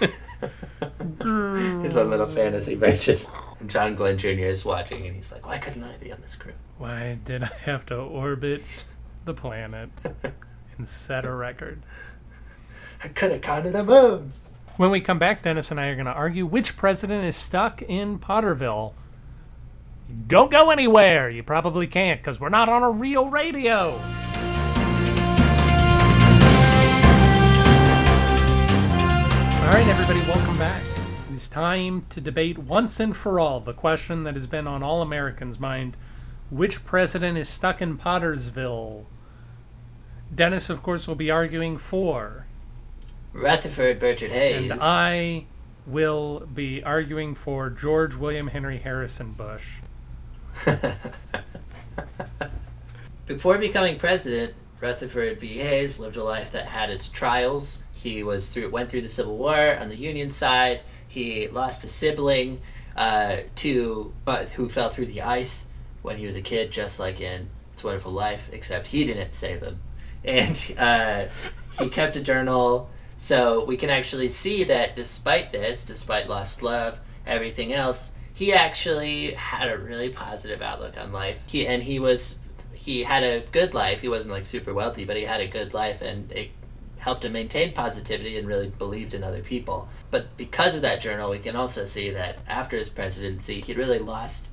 [1.80, 3.18] His own little fantasy version.
[3.60, 4.28] And John Glenn Jr.
[4.28, 6.52] is watching and he's like, why couldn't I be on this crew?
[6.78, 8.62] why did I have to orbit
[9.24, 9.90] the planet
[10.76, 11.82] and set a record?
[13.02, 14.32] I could have gone to the moon.
[14.76, 17.80] When we come back, Dennis and I are going to argue which president is stuck
[17.82, 18.92] in Potterville.
[20.26, 21.30] Don't go anywhere.
[21.30, 24.00] You probably can't because we're not on a real radio.
[29.64, 30.82] All right, everybody, welcome back.
[31.32, 35.00] It's time to debate once and for all the question that has been on all
[35.00, 35.96] Americans' mind
[36.50, 39.06] which president is stuck in Pottersville?
[40.32, 42.44] Dennis, of course, will be arguing for
[43.32, 44.70] Rutherford Bertrand Hayes.
[44.70, 45.46] and I
[45.86, 49.78] will be arguing for George William Henry Harrison Bush.
[53.26, 55.54] Before becoming president, Rutherford B.
[55.54, 57.78] Hayes lived a life that had its trials.
[58.04, 60.82] He was through went through the Civil War on the Union side.
[61.08, 62.60] He lost a sibling
[62.94, 65.64] uh, to but who fell through the ice
[66.02, 69.62] when he was a kid, just like in It's Wonderful Life, except he didn't save
[69.62, 69.80] him.
[70.24, 71.26] And uh,
[71.78, 72.88] he kept a journal,
[73.18, 79.32] so we can actually see that despite this, despite lost love, everything else, he actually
[79.32, 81.42] had a really positive outlook on life.
[81.46, 82.36] He and he was
[82.72, 84.00] he had a good life.
[84.00, 86.50] He wasn't like super wealthy, but he had a good life and it
[87.04, 89.90] helped him maintain positivity and really believed in other people.
[90.10, 93.98] But because of that journal, we can also see that after his presidency, he really
[93.98, 94.48] lost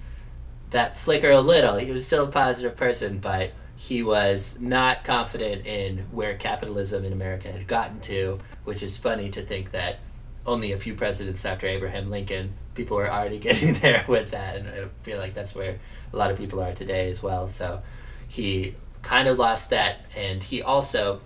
[0.71, 1.77] that flicker a little.
[1.77, 7.13] He was still a positive person, but he was not confident in where capitalism in
[7.13, 9.99] America had gotten to, which is funny to think that
[10.45, 14.57] only a few presidents after Abraham Lincoln, people were already getting there with that.
[14.57, 15.79] And I feel like that's where
[16.11, 17.47] a lot of people are today as well.
[17.47, 17.81] So
[18.27, 20.01] he kind of lost that.
[20.17, 21.21] And he also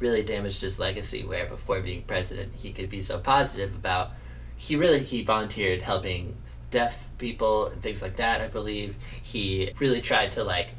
[0.00, 4.10] really damaged his legacy where before being president, he could be so positive about,
[4.56, 6.36] he really, he volunteered helping
[6.70, 8.96] deaf people and things like that, I believe.
[9.22, 10.70] He really tried to like,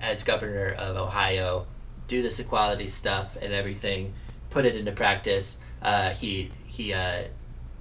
[0.00, 1.66] as governor of Ohio,
[2.08, 4.12] do this equality stuff and everything,
[4.50, 5.58] put it into practice.
[5.80, 7.24] Uh, he he uh,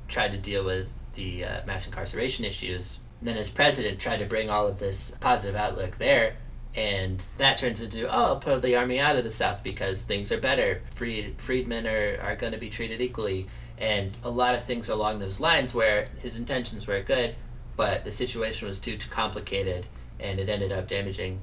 [0.08, 2.99] tried to deal with the uh, mass incarceration issues.
[3.21, 6.36] Then, as president, tried to bring all of this positive outlook there,
[6.76, 10.40] and that turns into oh, pull the army out of the South because things are
[10.40, 10.82] better.
[10.96, 15.20] Free freedmen are are going to be treated equally, and a lot of things along
[15.20, 17.36] those lines where his intentions were good,
[17.76, 19.86] but the situation was too complicated,
[20.20, 21.42] and it ended up damaging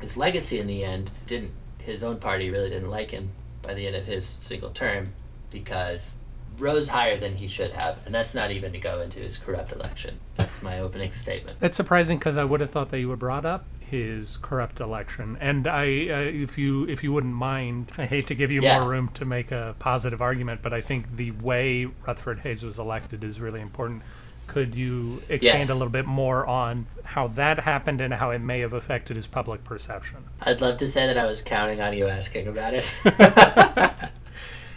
[0.00, 1.10] his legacy in the end.
[1.26, 3.30] Didn't his own party really didn't like him
[3.62, 5.12] by the end of his single term
[5.50, 6.16] because
[6.58, 9.72] rose higher than he should have, and that's not even to go into his corrupt
[9.72, 10.18] election.
[10.36, 11.60] That's my opening statement.
[11.60, 15.36] That's surprising because I would have thought that you were brought up his corrupt election,
[15.40, 18.78] and I, uh, if you if you wouldn't mind, I hate to give you Yeah.
[18.80, 22.78] more room to make a positive argument, but I think the way Rutherford Hayes was
[22.78, 24.02] elected is really important.
[24.48, 25.70] Could you expand Yes.
[25.70, 29.26] a little bit more on how that happened and how it may have affected his
[29.26, 30.18] public perception?
[30.40, 32.96] I'd love to say that I was counting on you asking about it.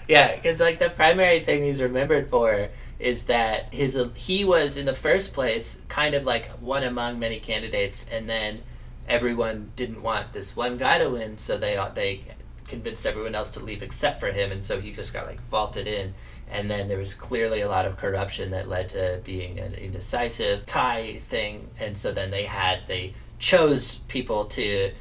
[0.08, 2.70] yeah, because like the primary thing he's remembered for
[3.00, 7.40] is that his he was in the first place kind of like one among many
[7.40, 8.62] candidates, and then
[9.10, 12.22] everyone didn't want this one guy to win, so they they
[12.68, 15.88] convinced everyone else to leave except for him, and so he just got like vaulted
[15.88, 16.14] in.
[16.52, 20.66] And then there was clearly a lot of corruption that led to being an indecisive
[20.66, 24.92] tie thing, and so then they had they chose people to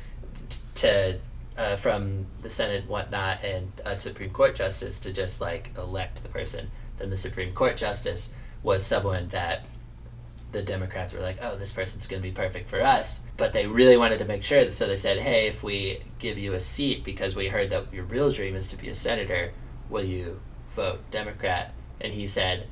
[0.76, 1.18] to
[1.56, 6.28] uh, from the Senate, whatnot, and a Supreme Court justice to just like elect the
[6.28, 6.70] person.
[6.98, 9.64] Then the Supreme Court justice was someone that
[10.52, 13.22] the Democrats were like, oh, this person's going to be perfect for us.
[13.36, 16.38] But they really wanted to make sure that, so they said, hey, if we give
[16.38, 19.52] you a seat because we heard that your real dream is to be a senator,
[19.90, 20.40] will you
[20.74, 21.74] vote Democrat?
[22.00, 22.66] And he said,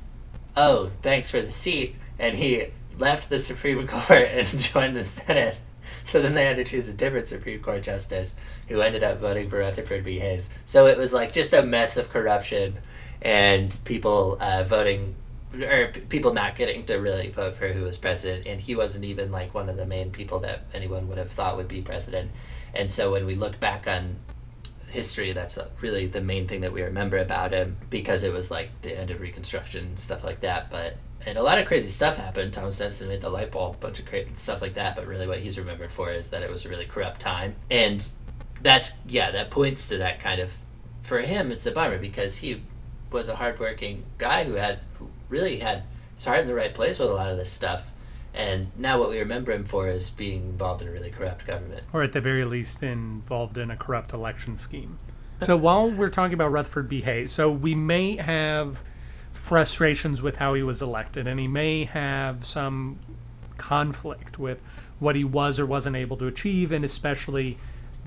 [0.55, 1.95] oh, thanks for the seat.
[2.17, 2.65] And he
[2.97, 5.57] left the Supreme Court and joined the Senate.
[6.03, 8.35] So then they had to choose a different Supreme Court justice
[8.69, 10.19] who ended up voting for Rutherford B.
[10.19, 10.49] Hayes.
[10.65, 12.77] So it was like just a mess of corruption
[13.21, 15.15] and people uh, voting
[15.63, 19.05] or p- people not getting to really vote for who was president and he wasn't
[19.05, 22.31] even like one of the main people that anyone would have thought would be president.
[22.73, 24.17] And so when we look back on
[24.89, 28.49] history that's uh, really the main thing that we remember about him because it was
[28.49, 30.69] like the end of reconstruction and stuff like that.
[30.69, 32.53] But and a lot of crazy stuff happened.
[32.53, 34.95] Thomas edison made the light bulb a bunch of crazy stuff like that.
[34.95, 37.55] But really what he's remembered for is that it was a really corrupt time.
[37.69, 38.05] And
[38.61, 40.53] that's yeah that points to that kind of
[41.03, 42.61] for him it's a bummer because he
[43.11, 45.83] was a hardworking guy who had who really had
[46.15, 47.91] his heart in the right place with a lot of this stuff
[48.33, 51.83] and now what we remember him for is being involved in a really corrupt government
[51.91, 54.99] or at the very least involved in a corrupt election scheme.
[55.39, 57.01] So while we're talking about Rutherford B.
[57.01, 58.81] Hayes, so we may have
[59.33, 62.97] frustrations with how he was elected, and he may have some
[63.57, 64.61] conflict with
[64.99, 67.57] what he was or wasn't able to achieve, and especially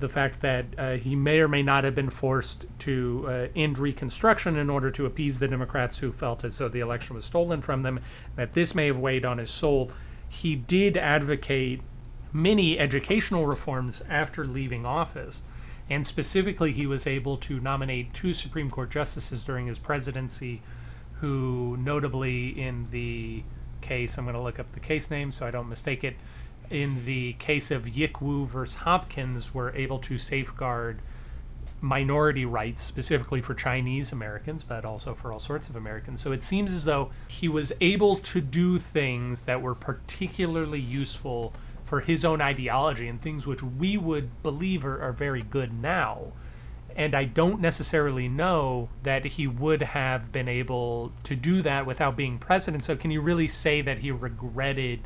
[0.01, 3.77] the fact that uh, he may or may not have been forced to uh, end
[3.77, 7.61] Reconstruction in order to appease the Democrats who felt as though the election was stolen
[7.61, 7.99] from them,
[8.35, 9.91] that this may have weighed on his soul.
[10.27, 11.81] He did advocate
[12.33, 15.43] many educational reforms after leaving office.
[15.89, 20.61] And specifically, he was able to nominate two Supreme Court justices during his presidency,
[21.19, 23.43] who notably in the
[23.81, 26.15] case, I'm going to look up the case name so I don't mistake it,
[26.71, 31.01] in the case of Yick Wo versus Hopkins, were able to safeguard
[31.81, 36.21] minority rights, specifically for Chinese Americans, but also for all sorts of Americans.
[36.21, 41.53] So it seems as though he was able to do things that were particularly useful
[41.83, 46.27] for his own ideology and things which we would believe are, are very good now.
[46.95, 52.15] And I don't necessarily know that he would have been able to do that without
[52.15, 52.85] being president.
[52.85, 54.99] So, can you really say that he regretted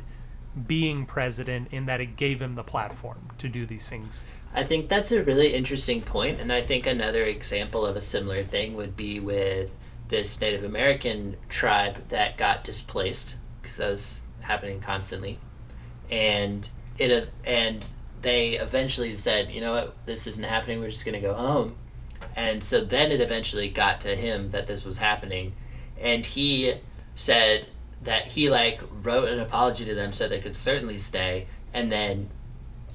[0.66, 4.24] being president in that it gave him the platform to do these things?
[4.54, 8.42] I think that's a really interesting point, and I think another example of a similar
[8.42, 9.70] thing would be with
[10.08, 15.38] this Native American tribe that got displaced because that was happening constantly,
[16.10, 17.86] and it and
[18.22, 20.80] they eventually said, you know what, this isn't happening.
[20.80, 21.76] We're just gonna go home,
[22.34, 25.52] and so then it eventually got to him that this was happening,
[26.00, 26.74] and he
[27.14, 27.66] said
[28.02, 32.30] that he like wrote an apology to them so they could certainly stay, and then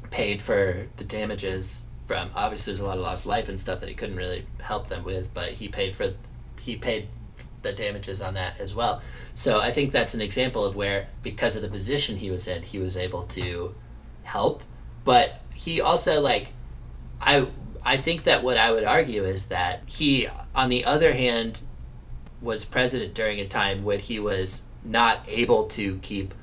[0.09, 3.87] paid for the damages from obviously there's a lot of lost life and stuff that
[3.87, 6.13] he couldn't really help them with but he paid for
[6.59, 7.07] he paid
[7.61, 9.01] the damages on that as well.
[9.35, 12.63] So i think that's an example of where because of the position he was in
[12.63, 13.73] he was able to
[14.23, 14.63] help.
[15.03, 16.53] But he also like
[17.21, 17.47] i
[17.83, 21.61] i think that what i would argue is that he on the other hand
[22.41, 26.33] was president during a time when he was not able to keep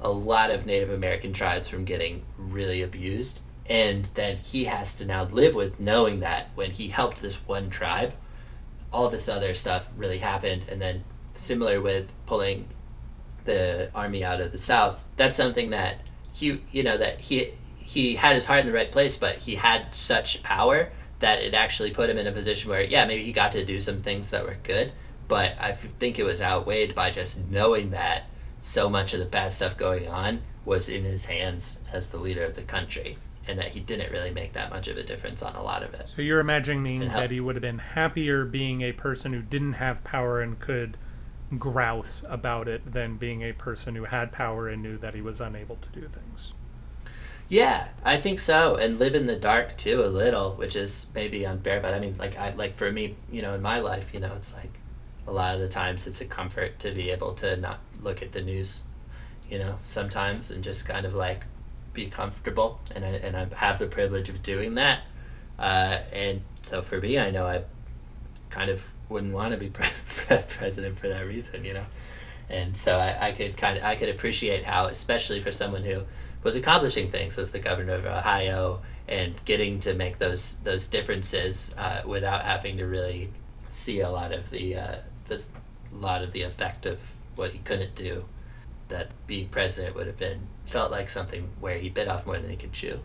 [0.00, 3.40] a lot of Native American tribes from getting really abused.
[3.68, 7.70] And then he has to now live with knowing that when he helped this one
[7.70, 8.12] tribe,
[8.92, 10.64] all this other stuff really happened.
[10.68, 12.68] And then, similar with pulling
[13.44, 15.98] the army out of the South, that's something that
[16.32, 19.54] he, you know, that he he had his heart in the right place, but he
[19.54, 20.90] had such power
[21.20, 23.80] that it actually put him in a position where, yeah, maybe he got to do
[23.80, 24.92] some things that were good,
[25.28, 28.24] but I think it was outweighed by just knowing that
[28.60, 32.44] so much of the bad stuff going on was in his hands as the leader
[32.44, 33.18] of the country
[33.48, 35.94] and that he didn't really make that much of a difference on a lot of
[35.94, 36.08] it.
[36.08, 40.02] So you're imagining that he would have been happier being a person who didn't have
[40.02, 40.96] power and could
[41.58, 45.40] grouse about it than being a person who had power and knew that he was
[45.40, 46.52] unable to do things.
[47.48, 51.46] Yeah, I think so, and live in the dark too a little, which is maybe
[51.46, 51.80] unfair.
[51.80, 54.32] But I mean, like I like for me, you know, in my life, you know,
[54.34, 54.80] it's like
[55.26, 58.32] a lot of the times it's a comfort to be able to not look at
[58.32, 58.82] the news,
[59.50, 61.44] you know, sometimes and just kind of like
[61.92, 65.00] be comfortable, and I and I have the privilege of doing that,
[65.58, 67.62] uh, and so for me, I know I
[68.50, 69.88] kind of wouldn't want to be pre-
[70.48, 71.86] president for that reason, you know,
[72.48, 76.02] and so I, I could kind of I could appreciate how, especially for someone who
[76.42, 81.74] was accomplishing things as the governor of Ohio and getting to make those those differences
[81.76, 83.30] uh, without having to really
[83.68, 84.96] see a lot of the uh,
[85.26, 85.50] this
[85.92, 86.98] lot of the effect of
[87.34, 88.24] what he couldn't do.
[88.88, 92.50] That being president would have been felt like something where he bit off more than
[92.50, 93.00] he could chew.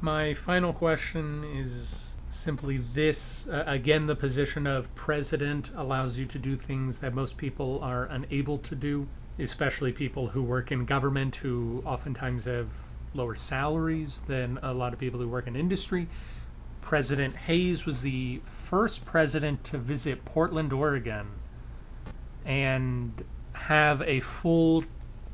[0.00, 6.38] My final question is simply this uh, again, the position of president allows you to
[6.38, 9.08] do things that most people are unable to do,
[9.38, 12.72] especially people who work in government who oftentimes have
[13.14, 16.08] lower salaries than a lot of people who work in industry.
[16.80, 21.26] President Hayes was the first president to visit Portland, Oregon,
[22.44, 24.84] and have a full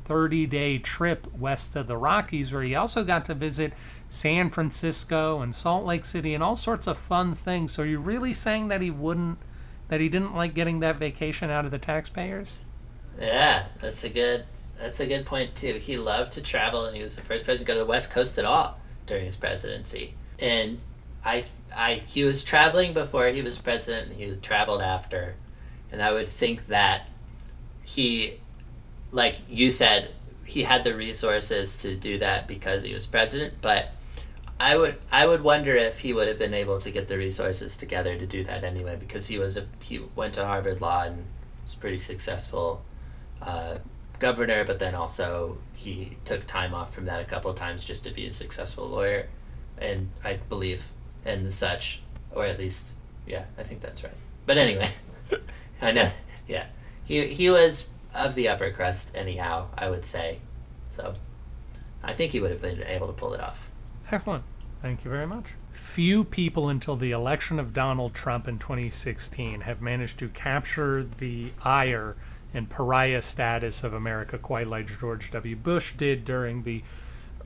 [0.05, 3.73] 30 day trip west of the Rockies, where he also got to visit
[4.09, 7.73] San Francisco and Salt Lake City and all sorts of fun things.
[7.73, 9.39] So, are you really saying that he wouldn't,
[9.87, 12.59] that he didn't like getting that vacation out of the taxpayers?
[13.19, 14.45] Yeah, that's a good
[14.77, 15.75] that's a good point too.
[15.75, 18.11] He loved to travel, and he was the first president to go to the West
[18.11, 18.77] Coast at all
[19.07, 20.15] during his presidency.
[20.39, 20.79] And
[21.23, 21.45] I,
[21.75, 25.35] I, he was traveling before he was president, and he traveled after.
[25.95, 27.07] And I would think that
[27.83, 28.41] he,
[29.13, 30.11] like you said,
[30.43, 33.53] he had the resources to do that because he was president.
[33.61, 33.91] But
[34.59, 37.77] I would, I would wonder if he would have been able to get the resources
[37.77, 41.23] together to do that anyway, because he was a he went to Harvard Law and
[41.63, 42.83] was pretty successful
[43.41, 43.77] uh,
[44.19, 48.03] governor, but then also he took time off from that a couple of times just
[48.03, 49.29] to be a successful lawyer,
[49.77, 50.91] and I believe
[51.23, 52.01] and such,
[52.33, 52.89] or at least,
[53.25, 54.13] yeah, I think that's right.
[54.45, 54.89] But anyway,
[55.81, 56.11] I know,
[56.47, 56.67] yeah,
[57.03, 59.67] he he was of the upper crust anyhow.
[59.77, 60.39] I would say,
[60.87, 61.13] so
[62.03, 63.69] I think he would have been able to pull it off.
[64.11, 64.43] Excellent.
[64.81, 65.53] Thank you very much.
[65.71, 71.51] Few people until the election of Donald Trump in 2016 have managed to capture the
[71.63, 72.15] ire
[72.53, 75.55] and pariah status of America quite like George W.
[75.55, 76.83] Bush did during the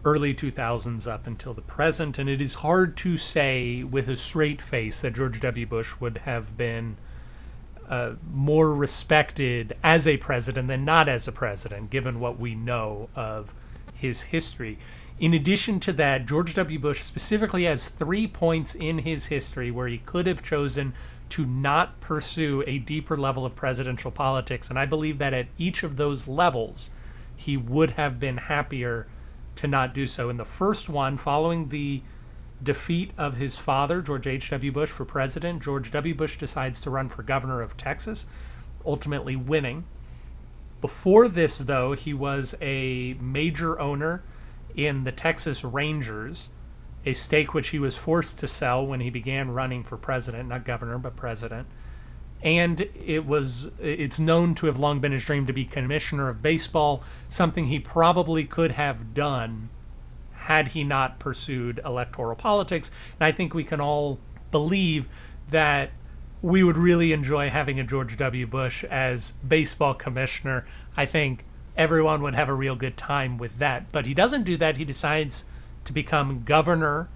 [0.05, 2.19] early 2000s up until the present.
[2.19, 5.65] And it is hard to say with a straight face that George W.
[5.65, 6.97] Bush would have been
[7.89, 13.09] uh, more respected as a president than not as a president, given what we know
[13.15, 13.53] of
[13.95, 14.77] his history.
[15.19, 16.79] In addition to that, George W.
[16.79, 20.93] Bush specifically has three points in his history where he could have chosen
[21.29, 24.69] to not pursue a deeper level of presidential politics.
[24.69, 26.91] And I believe that at each of those levels,
[27.35, 29.07] he would have been happier
[29.57, 30.29] to not do so.
[30.29, 32.01] In the first one, following the
[32.61, 34.71] defeat of his father, George H.W.
[34.71, 36.13] Bush, for president, George W.
[36.13, 38.27] Bush decides to run for governor of Texas,
[38.85, 39.85] ultimately winning.
[40.81, 44.23] Before this, though, he was a major owner
[44.75, 46.51] in the Texas Rangers,
[47.05, 50.65] a stake which he was forced to sell when he began running for president, not
[50.65, 51.67] governor, but president.
[52.41, 56.41] And it was it's known to have long been his dream to be commissioner of
[56.41, 59.69] baseball, something he probably could have done
[60.49, 62.89] had he not pursued electoral politics.
[63.19, 64.17] And I think we can all
[64.49, 65.07] believe
[65.51, 65.91] that
[66.41, 68.47] we would really enjoy having a George W.
[68.47, 70.65] Bush as baseball commissioner.
[70.97, 71.45] I think
[71.77, 73.91] everyone would have a real good time with that.
[73.91, 74.77] But he doesn't do that.
[74.77, 75.45] He decides
[75.85, 77.09] to become governor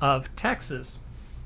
[0.00, 0.98] of Texas.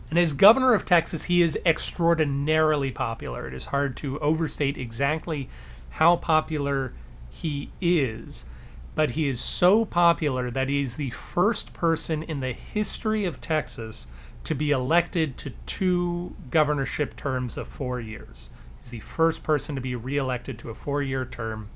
[0.09, 3.47] And as governor of Texas, he is extraordinarily popular.
[3.47, 5.51] It is hard to overstate exactly
[5.91, 6.95] how popular
[7.29, 8.47] he is.
[8.97, 13.41] But he is so popular that he is the first person in the history of
[13.41, 14.09] Texas
[14.43, 18.49] to be elected to two governorship terms of four years.
[18.79, 21.69] He's the first person to be reelected to a four year term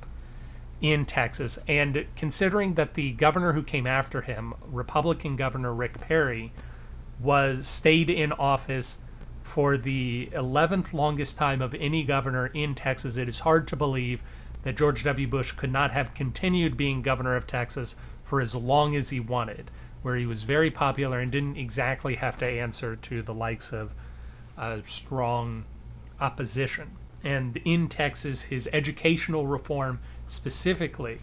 [0.81, 1.59] in Texas.
[1.69, 6.53] And considering that the governor who came after him, Republican Governor Rick Perry,
[7.21, 9.03] was stayed in office
[9.43, 14.23] for the 11th longest time of any governor in Texas, it is hard to believe
[14.63, 15.27] that George W.
[15.27, 19.71] Bush could not have continued being governor of Texas for as long as he wanted
[20.03, 23.95] where he was very popular and didn't exactly have to answer to the likes of
[24.57, 25.65] uh, strong
[26.21, 26.91] opposition.
[27.23, 31.21] And in Texas, his educational reform specifically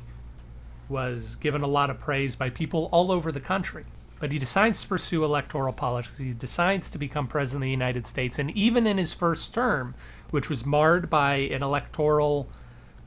[0.90, 3.86] was given a lot of praise by people all over the country.
[4.20, 6.18] But he decides to pursue electoral politics.
[6.18, 8.40] He decides to become president of the United States.
[8.40, 9.96] And even in his first term,
[10.32, 12.48] which was marred by an electoral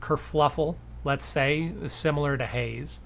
[0.01, 2.99] kerfluffle, let's say, similar to Hayes,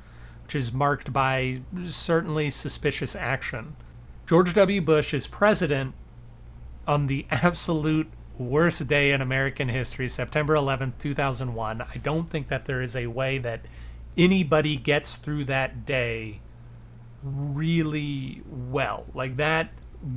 [0.43, 3.76] which is marked by certainly suspicious action.
[4.28, 4.82] George W.
[4.82, 5.93] Bush is president
[6.88, 11.82] on the absolute worst day in American history, September 11, 2001.
[11.82, 13.62] I don't think that there is a way that
[14.18, 16.41] anybody gets through that day
[17.24, 19.06] really well.
[19.14, 19.70] Like that,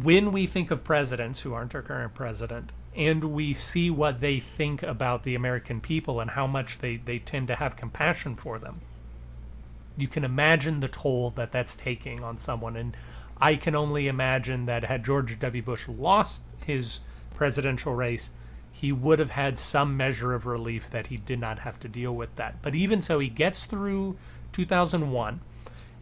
[0.03, 4.39] when we think of presidents who aren't our current president, and we see what they
[4.39, 8.59] think about the American people and how much they, they tend to have compassion for
[8.59, 8.83] them
[9.99, 12.77] you can imagine the toll that that's taking on someone.
[12.77, 12.97] And
[13.41, 15.63] I can only imagine that had George W.
[15.63, 17.01] Bush lost his
[17.35, 18.31] presidential race,
[18.71, 22.15] he would have had some measure of relief that he did not have to deal
[22.15, 22.63] with that.
[22.63, 24.17] But even so, he gets through
[24.53, 25.41] 2001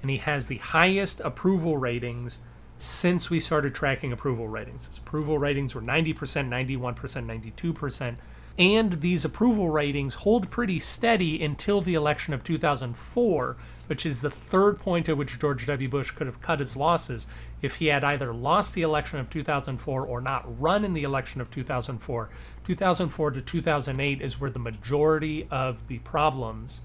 [0.02, 2.40] and he has the highest approval ratings
[2.78, 4.88] since we started tracking approval ratings.
[4.88, 8.16] His approval ratings were 90%, 91%, 92%.
[8.58, 13.56] And these approval ratings hold pretty steady until the election of 2004,
[13.86, 15.88] which is the third point at which George W.
[15.88, 17.26] Bush could have cut his losses
[17.60, 21.42] if he had either lost the election of 2004 or not run in the election
[21.42, 22.30] of 2004.
[22.64, 26.80] 2004 to 2008 is where the majority of the problems,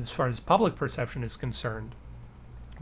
[0.00, 1.94] as far as public perception is concerned,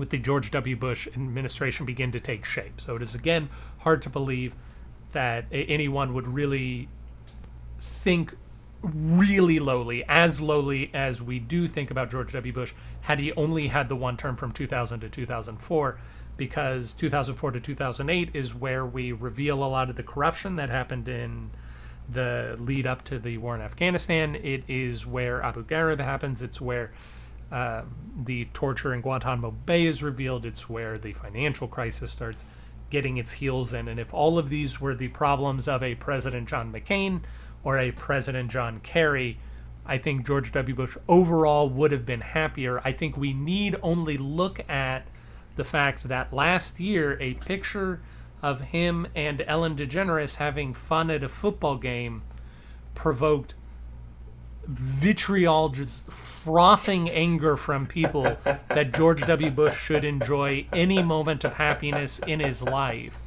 [0.00, 0.74] with the George W.
[0.74, 2.80] Bush administration begin to take shape.
[2.80, 4.56] So it is again hard to believe
[5.12, 6.88] that anyone would really
[7.78, 8.34] think
[8.82, 12.52] really lowly, as lowly as we do think about George W.
[12.52, 12.72] Bush,
[13.02, 15.98] had he only had the one term from 2000 to 2004,
[16.36, 21.08] because 2004 to 2008 is where we reveal a lot of the corruption that happened
[21.08, 21.50] in
[22.08, 24.34] the lead up to the war in Afghanistan.
[24.34, 26.42] It is where Abu Ghraib happens.
[26.42, 26.90] It's where
[27.50, 27.82] uh,
[28.24, 30.44] the torture in Guantanamo Bay is revealed.
[30.44, 32.44] It's where the financial crisis starts
[32.90, 33.88] getting its heels in.
[33.88, 37.22] And if all of these were the problems of a President John McCain,
[37.62, 39.38] or a President John Kerry,
[39.86, 40.74] I think George W.
[40.74, 42.80] Bush overall would have been happier.
[42.84, 45.06] I think we need only look at
[45.56, 48.00] the fact that last year a picture
[48.42, 52.22] of him and Ellen DeGeneres having fun at a football game
[52.94, 53.54] provoked
[54.66, 59.50] vitriol, just frothing anger from people that George W.
[59.50, 63.18] Bush should enjoy any moment of happiness in his life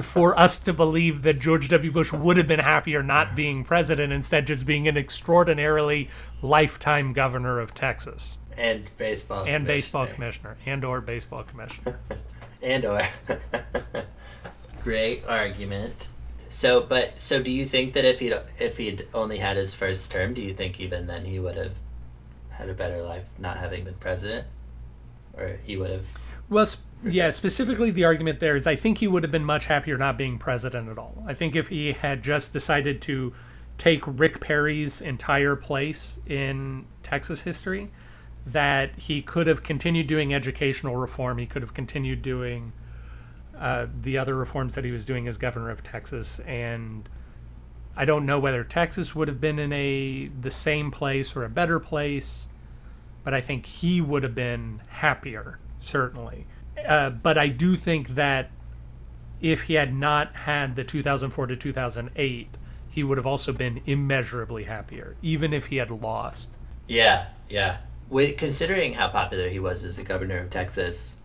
[0.00, 1.90] for us to believe that George W.
[1.90, 6.08] Bush would have been happier not being president, instead just being an extraordinarily
[6.42, 11.98] lifetime governor of Texas and baseball and baseball commissioner and or baseball commissioner
[12.62, 13.06] and or
[14.82, 16.08] great argument.
[16.50, 20.10] So, but so do you think that if he'd if he'd only had his first
[20.10, 21.76] term, do you think even then he would have
[22.50, 24.46] had a better life not having been president?
[25.36, 26.06] or he would have.
[26.48, 29.66] Well, sp- yeah, specifically the argument there is I think he would have been much
[29.66, 31.24] happier not being president at all.
[31.26, 33.32] I think if he had just decided to
[33.78, 37.90] take Rick Perry's entire place in Texas history,
[38.46, 41.38] that he could have continued doing educational reform.
[41.38, 42.72] He could have continued doing
[43.60, 46.40] uh, the other reforms that he was doing as governor of Texas.
[46.40, 47.08] And
[47.94, 51.48] I don't know whether Texas would have been in a the same place or a
[51.48, 52.48] better place,
[53.22, 56.46] but I think he would have been happier certainly.
[56.86, 58.50] Uh, but I do think that
[59.40, 62.48] if he had not had the 2004 to 2008,
[62.88, 66.56] he would have also been immeasurably happier, even if he had lost.
[66.86, 67.78] Yeah, yeah.
[68.08, 71.18] With, considering how popular he was as the governor of Texas,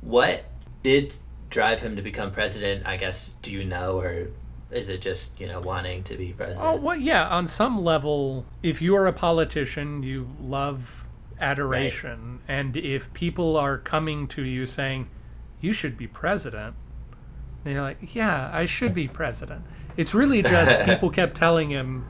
[0.00, 0.44] what
[0.82, 1.14] did
[1.50, 2.86] drive him to become president?
[2.86, 4.28] I guess, do you know, or
[4.70, 6.64] is it just, you know, wanting to be president?
[6.64, 11.06] Oh, well, yeah, on some level, if you're a politician, you love
[11.40, 12.40] adoration.
[12.48, 15.08] And if people are coming to you saying,
[15.60, 16.76] you should be president,
[17.64, 19.64] and you're like, yeah, I should be president.
[19.96, 22.06] It's really just people kept telling him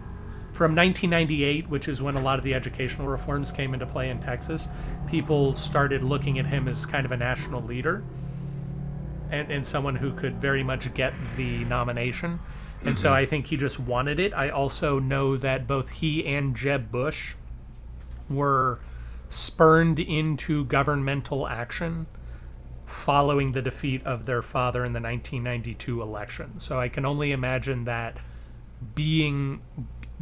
[0.53, 4.19] from 1998, which is when a lot of the educational reforms came into play in
[4.19, 4.69] Texas,
[5.07, 8.03] people started looking at him as kind of a national leader
[9.31, 12.41] and, and someone who could very much get the nomination.
[12.85, 14.33] And so I think he just wanted it.
[14.33, 17.35] I also know that both he and Jeb Bush
[18.31, 18.79] were
[19.29, 22.07] spurned into governmental action
[22.85, 26.59] following the defeat of their father in the 1992 election.
[26.59, 28.17] So I can only imagine that
[28.95, 29.61] being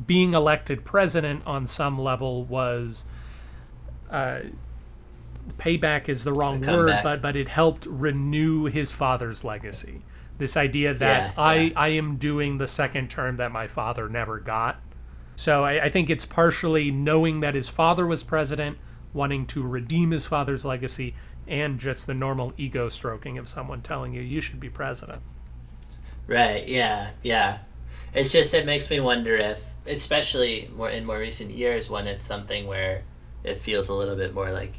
[0.07, 3.07] being elected president on some level was
[4.11, 4.40] uh,
[5.59, 10.03] payback is the wrong word, but but it helped renew his father's legacy.
[10.38, 11.72] This idea that Yeah, I yeah.
[11.76, 14.80] I am doing the second term that my father never got.
[15.36, 18.78] So I, I think it's partially knowing that his father was president,
[19.12, 21.14] wanting to redeem his father's legacy,
[21.47, 25.22] and just the normal ego stroking of someone telling you you should be president.
[26.26, 26.66] Right.
[26.66, 27.11] Yeah.
[27.22, 27.59] Yeah.
[28.14, 32.26] It's just it makes me wonder if, especially more in more recent years, when it's
[32.26, 33.05] something where
[33.44, 34.74] it feels a little bit more like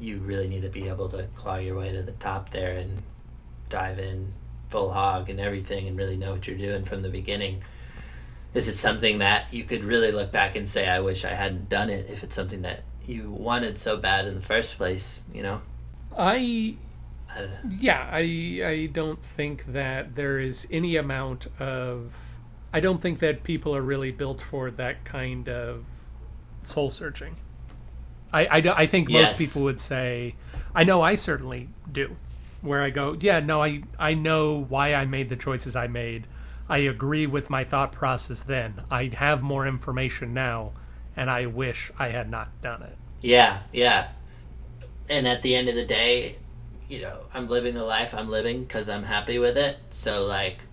[0.00, 3.02] you really need to be able to claw your way to the top there and
[3.68, 4.32] dive in
[4.68, 7.62] full hog and everything and really know what you're doing from the beginning.
[8.54, 11.68] Is it something that you could really look back and say, "I wish I hadn't
[11.68, 12.08] done it"?
[12.08, 15.60] If it's something that you wanted so bad in the first place, you know.
[16.16, 16.76] I
[17.28, 17.48] I know.
[17.68, 22.14] yeah, I I don't think that there is any amount of
[22.72, 25.84] I don't think that people are really built for that kind of
[26.62, 27.36] soul searching.
[28.32, 29.38] I I, I think most Yes.
[29.38, 30.36] people would say
[30.74, 32.16] I know I certainly do
[32.62, 36.26] where I go, yeah, no, I I know why I made the choices I made.
[36.68, 38.82] I agree with my thought process then.
[38.90, 40.72] I have more information now
[41.16, 42.98] and I wish I had not done it.
[43.20, 44.08] Yeah, yeah.
[45.08, 46.38] And at the end of the day,
[46.88, 49.78] you know, I'm living the life I'm living because I'm happy with it.
[49.90, 50.66] So, like,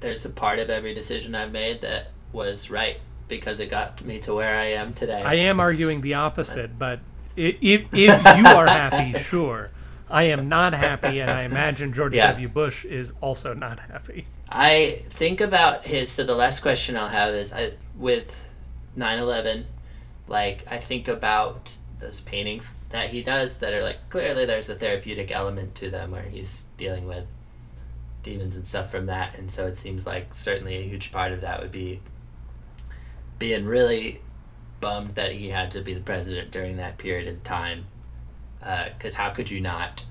[0.00, 4.18] there's a part of every decision I've made that was right because it got me
[4.20, 5.22] to where I am today.
[5.22, 7.00] I am arguing the opposite, but
[7.36, 7.56] if
[7.92, 9.70] if you are happy, sure.
[10.10, 12.28] I am not happy, and I imagine George Yeah.
[12.32, 12.46] W.
[12.48, 14.26] Bush is also not happy.
[14.48, 16.10] I think about his.
[16.10, 18.38] So the last question I'll have is I with
[18.96, 19.64] 9/11,
[20.28, 24.74] like I think about those paintings that he does that are like clearly there's a
[24.74, 27.24] therapeutic element to them where he's dealing with
[28.22, 31.40] demons and stuff from that, and so it seems like certainly a huge part of
[31.40, 32.00] that would be
[33.44, 34.22] being really
[34.80, 37.84] bummed that he had to be the president during that period of time,
[38.58, 40.02] because how could you not?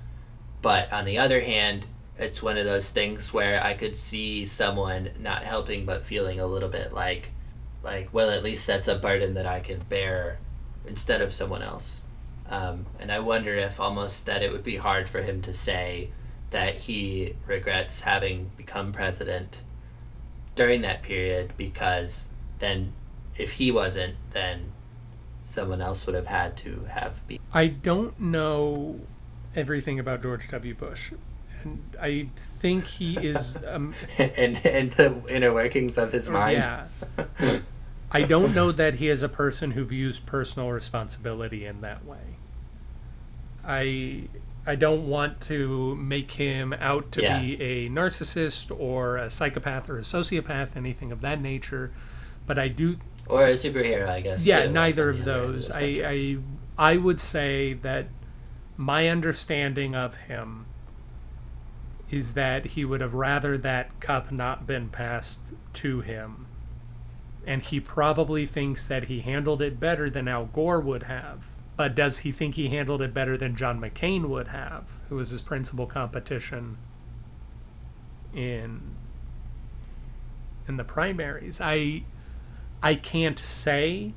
[0.62, 1.84] But on the other hand,
[2.16, 6.46] it's one of those things where I could see someone not helping but feeling a
[6.46, 7.32] little bit like
[7.82, 10.38] like well at least that's a burden that I can bear
[10.86, 12.04] instead of someone else.
[12.48, 16.10] Um, and I wonder if almost that it would be hard for him to say
[16.50, 19.56] that he regrets having become president
[20.54, 22.28] during that period because
[22.60, 22.92] then
[23.36, 24.72] if he wasn't then
[25.42, 29.00] someone else would have had to have been I don't know
[29.54, 30.74] everything about George W.
[30.74, 31.12] Bush,
[31.62, 33.56] and I think he is.
[33.66, 36.58] Um, and and the inner workings of his mind.
[36.58, 37.60] yeah,
[38.10, 42.38] I don't know that he is a person who views personal responsibility in that way.
[43.64, 44.24] I
[44.66, 47.40] I don't want to make him out to Yeah.
[47.40, 51.90] be a narcissist or a psychopath or a sociopath, anything of that nature.
[52.46, 52.96] But I do
[53.28, 54.44] or a superhero, I guess.
[54.46, 56.10] yeah too, neither of the other end those the I.
[56.10, 56.36] I
[56.92, 58.06] i would say that
[58.76, 60.66] my understanding of him
[62.10, 66.46] is that he would have rather that cup not been passed to him
[67.46, 71.46] and he probably thinks that he handled it better than al gore would have
[71.76, 75.30] But does he think he handled it better than John McCain would have, who was
[75.30, 76.76] his principal competition
[78.32, 78.80] in
[80.68, 81.60] in the primaries?
[81.60, 82.04] I
[82.84, 84.12] I can't say,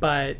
[0.00, 0.38] but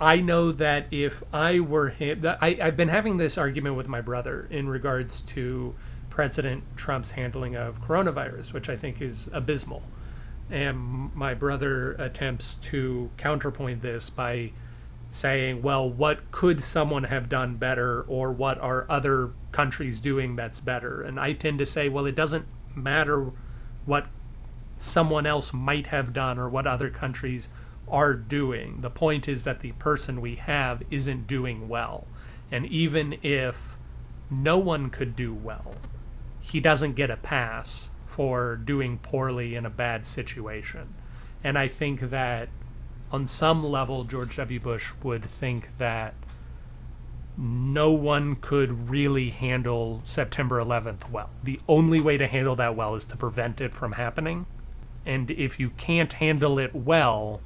[0.00, 4.00] I know that if I were him, I, I've been having this argument with my
[4.00, 5.74] brother in regards to
[6.08, 9.82] President Trump's handling of coronavirus, which I think is abysmal.
[10.50, 14.52] And my brother attempts to counterpoint this by
[15.10, 20.58] saying, well, what could someone have done better, or what are other countries doing that's
[20.58, 21.02] better?
[21.02, 23.30] And I tend to say, well, it doesn't matter
[23.84, 24.06] what
[24.76, 27.48] someone else might have done or what other countries
[27.88, 28.80] are doing.
[28.80, 32.06] The point is that the person we have isn't doing well.
[32.50, 33.76] And even if
[34.30, 35.74] no one could do well,
[36.40, 40.94] he doesn't get a pass for doing poorly in a bad situation.
[41.42, 42.48] And I think that
[43.10, 44.60] on some level, George W.
[44.60, 46.14] Bush would think that
[47.36, 51.30] no one could really handle September 11th well.
[51.42, 54.46] The only way to handle that well is to prevent it from happening.
[55.06, 57.40] And if you can't handle it well,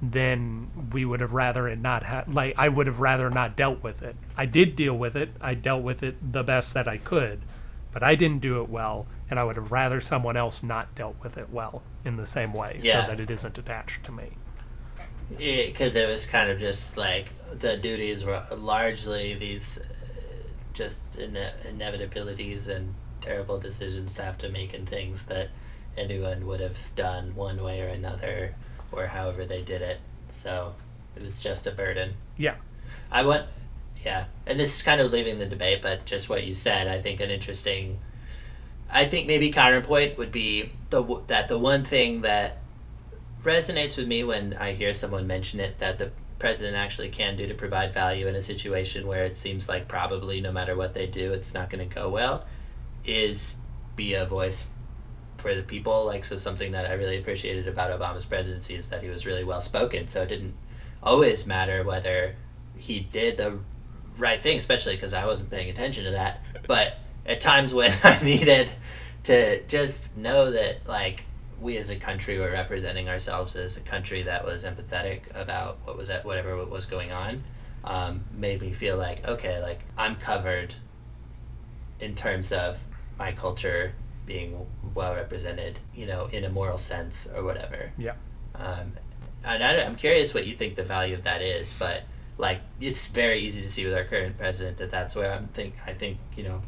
[0.00, 3.82] then we would have rather it not ha- like I would have rather not dealt
[3.82, 4.16] with it.
[4.36, 5.30] I did deal with it.
[5.40, 7.40] I dealt with it the best that I could,
[7.92, 11.16] but I didn't do it well, and I would have rather someone else not dealt
[11.22, 13.04] with it well in the same way, Yeah.
[13.04, 14.30] so that it isn't attached to me.
[15.38, 17.26] because it, was kind of just like
[17.58, 19.82] the duties were largely these uh,
[20.72, 25.48] just ine- inevitabilities and terrible decisions to have to make and things that
[25.96, 28.54] anyone would have done one way or another
[28.90, 30.00] or however they did it.
[30.28, 30.74] So
[31.16, 32.14] it was just a burden.
[32.36, 32.56] Yeah,
[33.10, 33.46] i want
[34.04, 37.00] yeah and this is kind of leaving the debate but just what you said i
[37.00, 37.98] think an interesting
[38.90, 42.58] i think maybe counterpoint would be the that the one thing that
[43.44, 47.46] resonates with me when I hear someone mention it that the president actually can do
[47.46, 51.06] to provide value in a situation where it seems like probably no matter what they
[51.06, 52.44] do, it's not going to go well,
[53.04, 53.56] is
[53.94, 54.66] be a voice
[55.42, 56.06] for the people.
[56.06, 59.44] Like, so something that I really appreciated about Obama's presidency is that he was really
[59.44, 60.08] well spoken.
[60.08, 60.54] So it didn't
[61.02, 62.36] always matter whether
[62.76, 63.58] he did the
[64.16, 66.42] right thing, especially because I wasn't paying attention to that.
[66.66, 68.70] But at times when I needed
[69.24, 71.24] to just know that, like,
[71.60, 75.96] we as a country were representing ourselves as a country that was empathetic about what
[75.96, 77.44] was at whatever was going on,
[77.84, 80.74] um, made me feel like okay, like I'm covered
[82.00, 82.80] in terms of
[83.16, 83.94] my culture
[84.26, 87.92] being well represented, you know, in a moral sense or whatever.
[87.98, 88.14] yeah.
[88.54, 88.92] Um,
[89.44, 92.02] and I, I'm curious what you think the value of that is, but
[92.38, 95.74] like it's very easy to see with our current president that that's where I'm think
[95.86, 96.62] I think you know,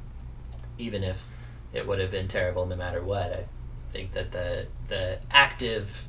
[0.78, 1.26] even if
[1.72, 3.44] it would have been terrible no matter what, I
[3.88, 6.08] think that the the active,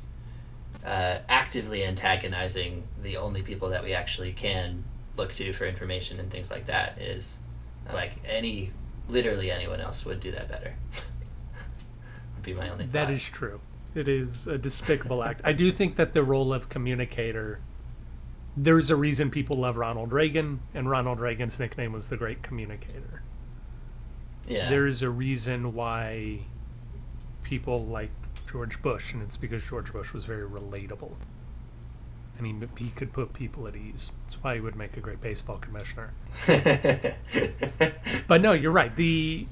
[0.84, 4.84] uh, actively antagonizing the only people that we actually can
[5.16, 7.38] look to for information and things like that is
[7.92, 8.72] like any
[9.08, 10.74] literally anyone else would do that better.
[12.46, 12.86] be my only.
[12.86, 13.14] That thought.
[13.14, 13.60] is true.
[13.94, 15.40] It is a despicable act.
[15.44, 17.60] I do think that the role of communicator.
[18.56, 23.22] There's a reason people love Ronald Reagan, and Ronald Reagan's nickname was the Great Communicator.
[24.48, 24.70] yeah.
[24.70, 26.40] There's a reason why
[27.42, 28.10] people like
[28.50, 31.16] George Bush, and it's because George Bush was very relatable,
[32.38, 34.10] and he he could put people at ease.
[34.24, 36.14] That's why he would make a great baseball commissioner.
[38.28, 38.94] But no, you're right.
[38.94, 39.46] The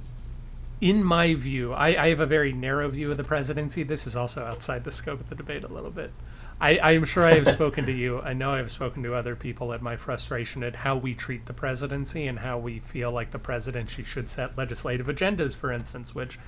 [0.84, 3.82] in my view, I, I have a very narrow view of the presidency.
[3.82, 6.12] This is also outside the scope of the debate a little bit.
[6.60, 8.20] I, I am sure I have spoken to you.
[8.20, 11.46] I know I have spoken to other people at my frustration at how we treat
[11.46, 16.14] the presidency and how we feel like the presidency should set legislative agendas, for instance,
[16.14, 16.38] which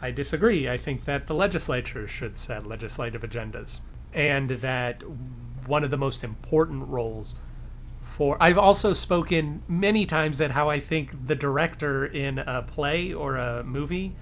[0.00, 0.68] I disagree.
[0.68, 3.78] I think that the legislature should set legislative agendas.
[4.12, 5.04] And that
[5.68, 7.36] one of the most important roles
[8.02, 13.12] for I've also spoken many times at how I think the director in a play
[13.14, 14.16] or a movie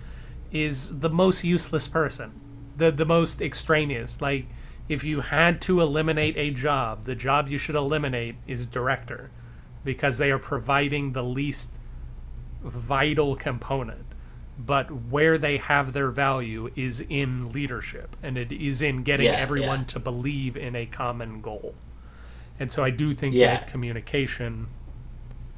[0.53, 2.39] is the most useless person,
[2.76, 4.20] the the most extraneous.
[4.20, 4.47] Like
[4.89, 9.31] if you had to eliminate a job, the job you should eliminate is director
[9.83, 11.81] because they are providing the least
[12.62, 14.05] vital component.
[14.59, 19.39] But where they have their value is in leadership and it is in getting Yeah,
[19.39, 19.87] everyone yeah.
[19.87, 21.74] to believe in a common goal.
[22.61, 23.56] And so I do think Yeah.
[23.56, 24.68] that communication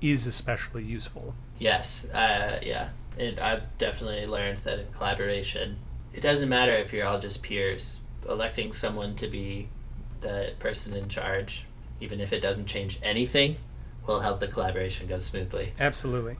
[0.00, 1.34] is especially useful.
[1.58, 2.90] Yes, uh, yeah.
[3.18, 5.78] It, I've definitely learned that in collaboration,
[6.14, 8.00] it doesn't matter if you're all just peers.
[8.28, 9.68] Electing someone to be
[10.20, 11.66] the person in charge,
[12.00, 13.56] even if it doesn't change anything,
[14.06, 15.72] will help the collaboration go smoothly.
[15.78, 16.36] Absolutely.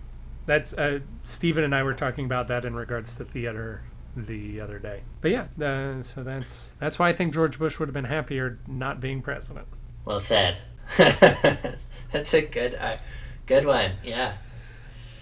[0.46, 3.82] That's uh, Stephen and I were talking about that in regards to theater
[4.16, 5.02] the other day.
[5.20, 8.58] But yeah, uh, so that's that's why I think George Bush would have been happier
[8.66, 9.66] not being president.
[10.04, 10.58] Well said.
[10.96, 12.98] That's a good, uh,
[13.46, 13.92] good one.
[14.04, 14.36] Yeah.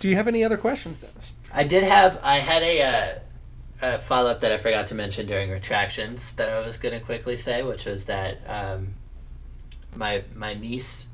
[0.00, 1.36] Do you have any other questions, Dennis?
[1.52, 2.18] I did have.
[2.22, 3.18] I had a, uh,
[3.82, 7.04] a follow up that I forgot to mention during retractions that I was going to
[7.04, 8.94] quickly say, which was that um,
[9.94, 11.06] my my niece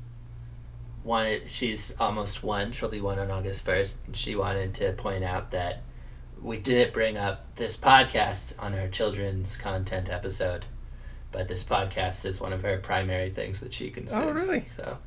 [1.03, 1.49] wanted.
[1.49, 2.71] She's almost one.
[2.71, 3.97] She'll be one on August first.
[4.13, 5.83] She wanted to point out that
[6.41, 10.65] we didn't bring up this podcast on our children's content episode,
[11.31, 14.23] but this podcast is one of her primary things that she consumes.
[14.23, 14.65] Oh, really?
[14.65, 14.97] So.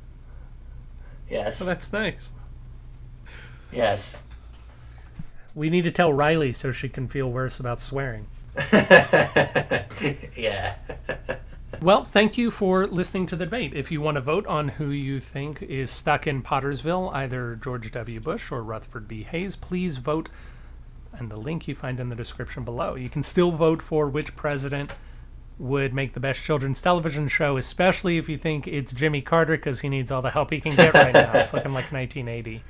[1.29, 1.61] Yes.
[1.61, 2.31] Oh, that's nice.
[3.71, 4.17] yes.
[5.53, 8.27] We need to tell Riley so she can feel worse about swearing.
[10.35, 10.75] yeah.
[11.81, 13.73] Well, thank you for listening to the debate.
[13.73, 17.91] If you want to vote on who you think is stuck in Pottersville, either George
[17.91, 18.19] W.
[18.19, 19.23] Bush or Rutherford B.
[19.23, 20.29] Hayes, please vote.
[21.11, 22.93] And the link you find in the description below.
[22.93, 24.93] You can still vote for which president
[25.61, 29.81] would make the best children's television show, especially if you think it's Jimmy Carter because
[29.81, 31.31] he needs all the help he can get right now.
[31.35, 32.63] It's looking like 1980.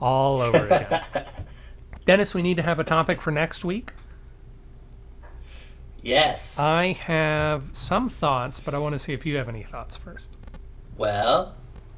[0.00, 1.04] All over again.
[2.06, 3.92] Dennis, we need to have a topic for next week.
[6.02, 6.58] yes.
[6.58, 10.30] I have some thoughts, but I want to see if you have any thoughts first.
[10.96, 11.54] Well,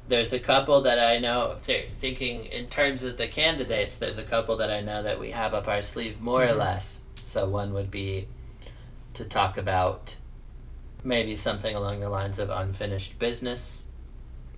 [0.09, 1.55] there's a couple that I know.
[1.63, 5.31] th- Thinking in terms of the candidates, there's a couple that I know that we
[5.31, 6.59] have up our sleeve more or mm-hmm.
[6.59, 7.01] less.
[7.15, 8.27] So one would be
[9.17, 10.15] to talk about
[11.03, 13.83] maybe something along the lines of unfinished business,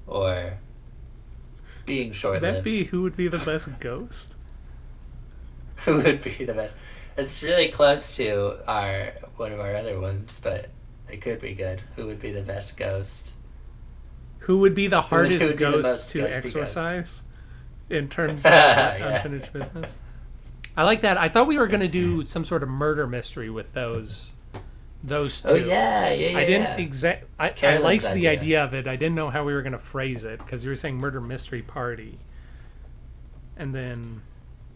[0.08, 0.58] or
[1.86, 2.64] being Would short that lived.
[2.66, 4.36] be who would be the best ghost?
[5.86, 6.76] Who would be the best?
[7.18, 10.70] It's really close to our one of our other ones, but
[11.10, 11.82] it could be good.
[11.96, 13.34] Who would be the best ghost?
[14.40, 16.46] Who would be the would- hardest would the ghost most to ghosty ghost?
[16.46, 17.24] exorcise
[17.90, 19.16] in terms of Yeah.
[19.24, 19.98] unfinished business?
[20.76, 21.18] I like that.
[21.18, 24.34] I thought we were going to do some sort of murder mystery with those
[25.04, 25.64] those oh, two.
[25.64, 26.38] Oh yeah, yeah, yeah.
[26.38, 27.26] I didn't exact.
[27.40, 28.32] I, I liked the idea.
[28.32, 28.88] idea of it.
[28.88, 31.22] I didn't know how we were going to phrase it because you were saying murder
[31.22, 32.20] mystery party,
[33.58, 34.22] and then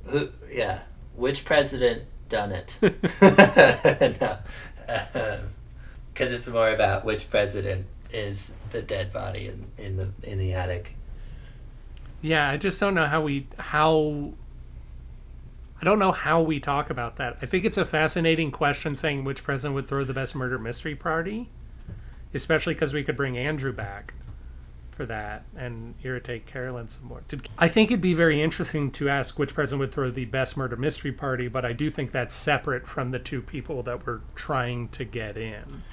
[0.06, 0.84] Who, yeah.
[1.16, 2.78] Which president done it?
[3.22, 4.38] no.
[4.88, 5.42] Uh,
[6.14, 10.54] because it's more about which president is the dead body in, in the in the
[10.54, 10.96] attic.
[12.22, 14.34] Yeah, I just don't know how we how
[15.84, 17.36] I don't know how we talk about that.
[17.42, 20.96] I think it's a fascinating question saying which president would throw the best murder mystery
[20.96, 21.50] party,
[22.34, 24.14] especially because we could bring Andrew back
[24.92, 27.24] for that and irritate Carolyn some more.
[27.28, 30.56] Did- I think it'd be very interesting to ask which president would throw the best
[30.56, 34.22] murder mystery party, but I do think that's separate from the two people that we're
[34.36, 35.84] trying to get in.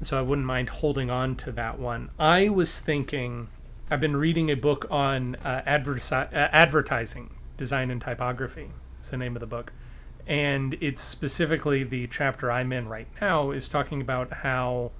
[0.00, 2.10] so I wouldn't mind holding on to that one.
[2.20, 3.48] I was thinking,
[3.90, 8.70] I've been reading a book on uh, adversi- uh, advertising, design, and typography.
[9.00, 9.72] Is the name of the book,
[10.26, 14.90] and it's specifically the chapter I'm in right now is talking about how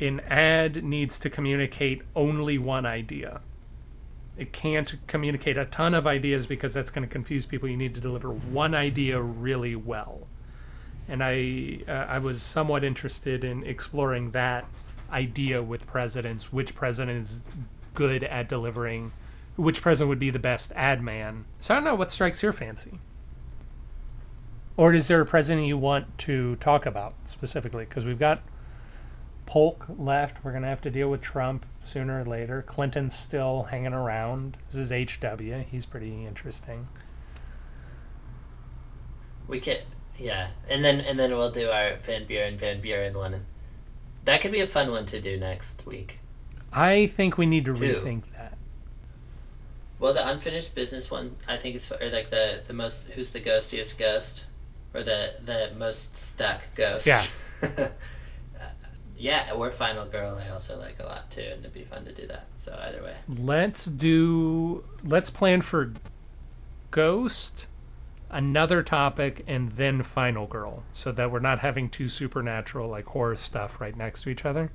[0.00, 3.40] an ad needs to communicate only one idea.
[4.36, 7.68] It can't communicate a ton of ideas because that's going to confuse people.
[7.68, 10.26] You need to deliver one idea really well
[11.08, 14.64] and I uh, I was somewhat interested in exploring that
[15.14, 16.52] idea with presidents.
[16.52, 17.44] Which president is
[17.94, 19.12] good at delivering?
[19.56, 21.44] Which president would be the best ad man?
[21.60, 22.98] So I don't know what strikes your fancy.
[24.76, 27.84] Or is there a president you want to talk about specifically?
[27.84, 28.42] Because we've got
[29.46, 30.44] Polk left.
[30.44, 32.62] We're gonna have to deal with Trump sooner or later.
[32.62, 34.56] Clinton's still hanging around.
[34.70, 35.64] This is HW.
[35.70, 36.88] He's pretty interesting.
[39.46, 39.78] We can,
[40.16, 43.44] yeah, and then and then we'll do our Van Buren Van Buren one.
[44.24, 46.18] That could be a fun one to do next week.
[46.72, 47.94] I think we need to Two.
[47.94, 48.58] rethink that.
[49.98, 53.40] Well, the unfinished business one, I think is or like the the most who's the
[53.40, 54.46] ghostiest ghost,
[54.92, 57.06] or the the most stuck ghost.
[57.06, 57.90] Yeah.
[59.18, 60.40] yeah, or Final Girl.
[60.44, 62.46] I also like a lot too, and it'd be fun to do that.
[62.56, 64.84] So either way, Let's do.
[65.04, 65.92] Let's plan for
[66.90, 67.66] Ghost,
[68.34, 73.36] another topic, and then Final Girl, so that we're not having two supernatural like horror
[73.36, 74.70] stuff right next to each other.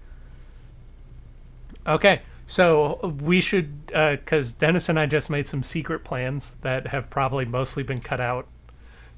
[1.85, 7.09] Okay, so we should, because Dennis and I just made some secret plans that have
[7.09, 8.47] probably mostly been cut out.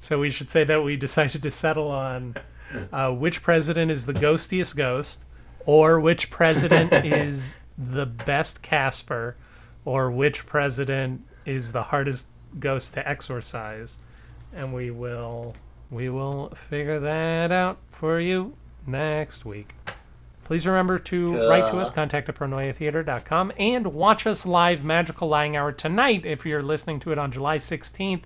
[0.00, 2.36] So we should say that we decided to settle on
[2.92, 5.24] uh, which president is the ghostiest ghost,
[5.64, 9.36] or which president is the best Casper,
[9.84, 12.26] or which president is the hardest
[12.58, 13.98] ghost to exorcise,
[14.54, 15.54] and we will
[15.90, 19.74] we will figure that out for you next week.
[20.44, 25.56] Please remember to write to us, contact at pronoiatheater.com, and watch us live Magical Lying
[25.56, 28.24] Hour tonight if you're listening to it on July 16th.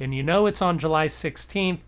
[0.00, 1.78] And you know it's on July 16th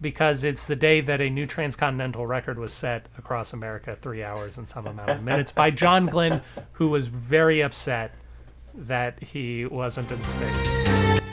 [0.00, 4.58] because it's the day that a new transcontinental record was set across America, three hours
[4.58, 8.14] and some amount of minutes, by John Glenn, who was very upset
[8.74, 11.25] that he wasn't in space.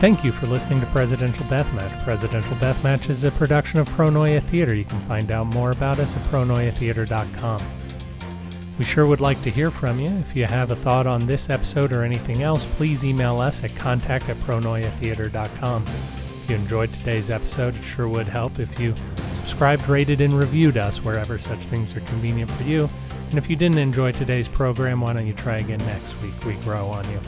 [0.00, 2.04] Thank you for listening to Presidential Deathmatch.
[2.04, 4.72] Presidential Deathmatch is a production of Pronoia Theater.
[4.72, 7.60] You can find out more about us at pronoiatheater.com.
[8.78, 10.06] We sure would like to hear from you.
[10.18, 13.74] If you have a thought on this episode or anything else, please email us at
[13.74, 15.84] contact at pronoiatheater.com.
[15.84, 18.94] If you enjoyed today's episode, it sure would help if you
[19.32, 22.88] subscribed, rated, and reviewed us wherever such things are convenient for you.
[23.30, 26.34] And if you didn't enjoy today's program, why don't you try again next week?
[26.44, 27.20] We grow on you.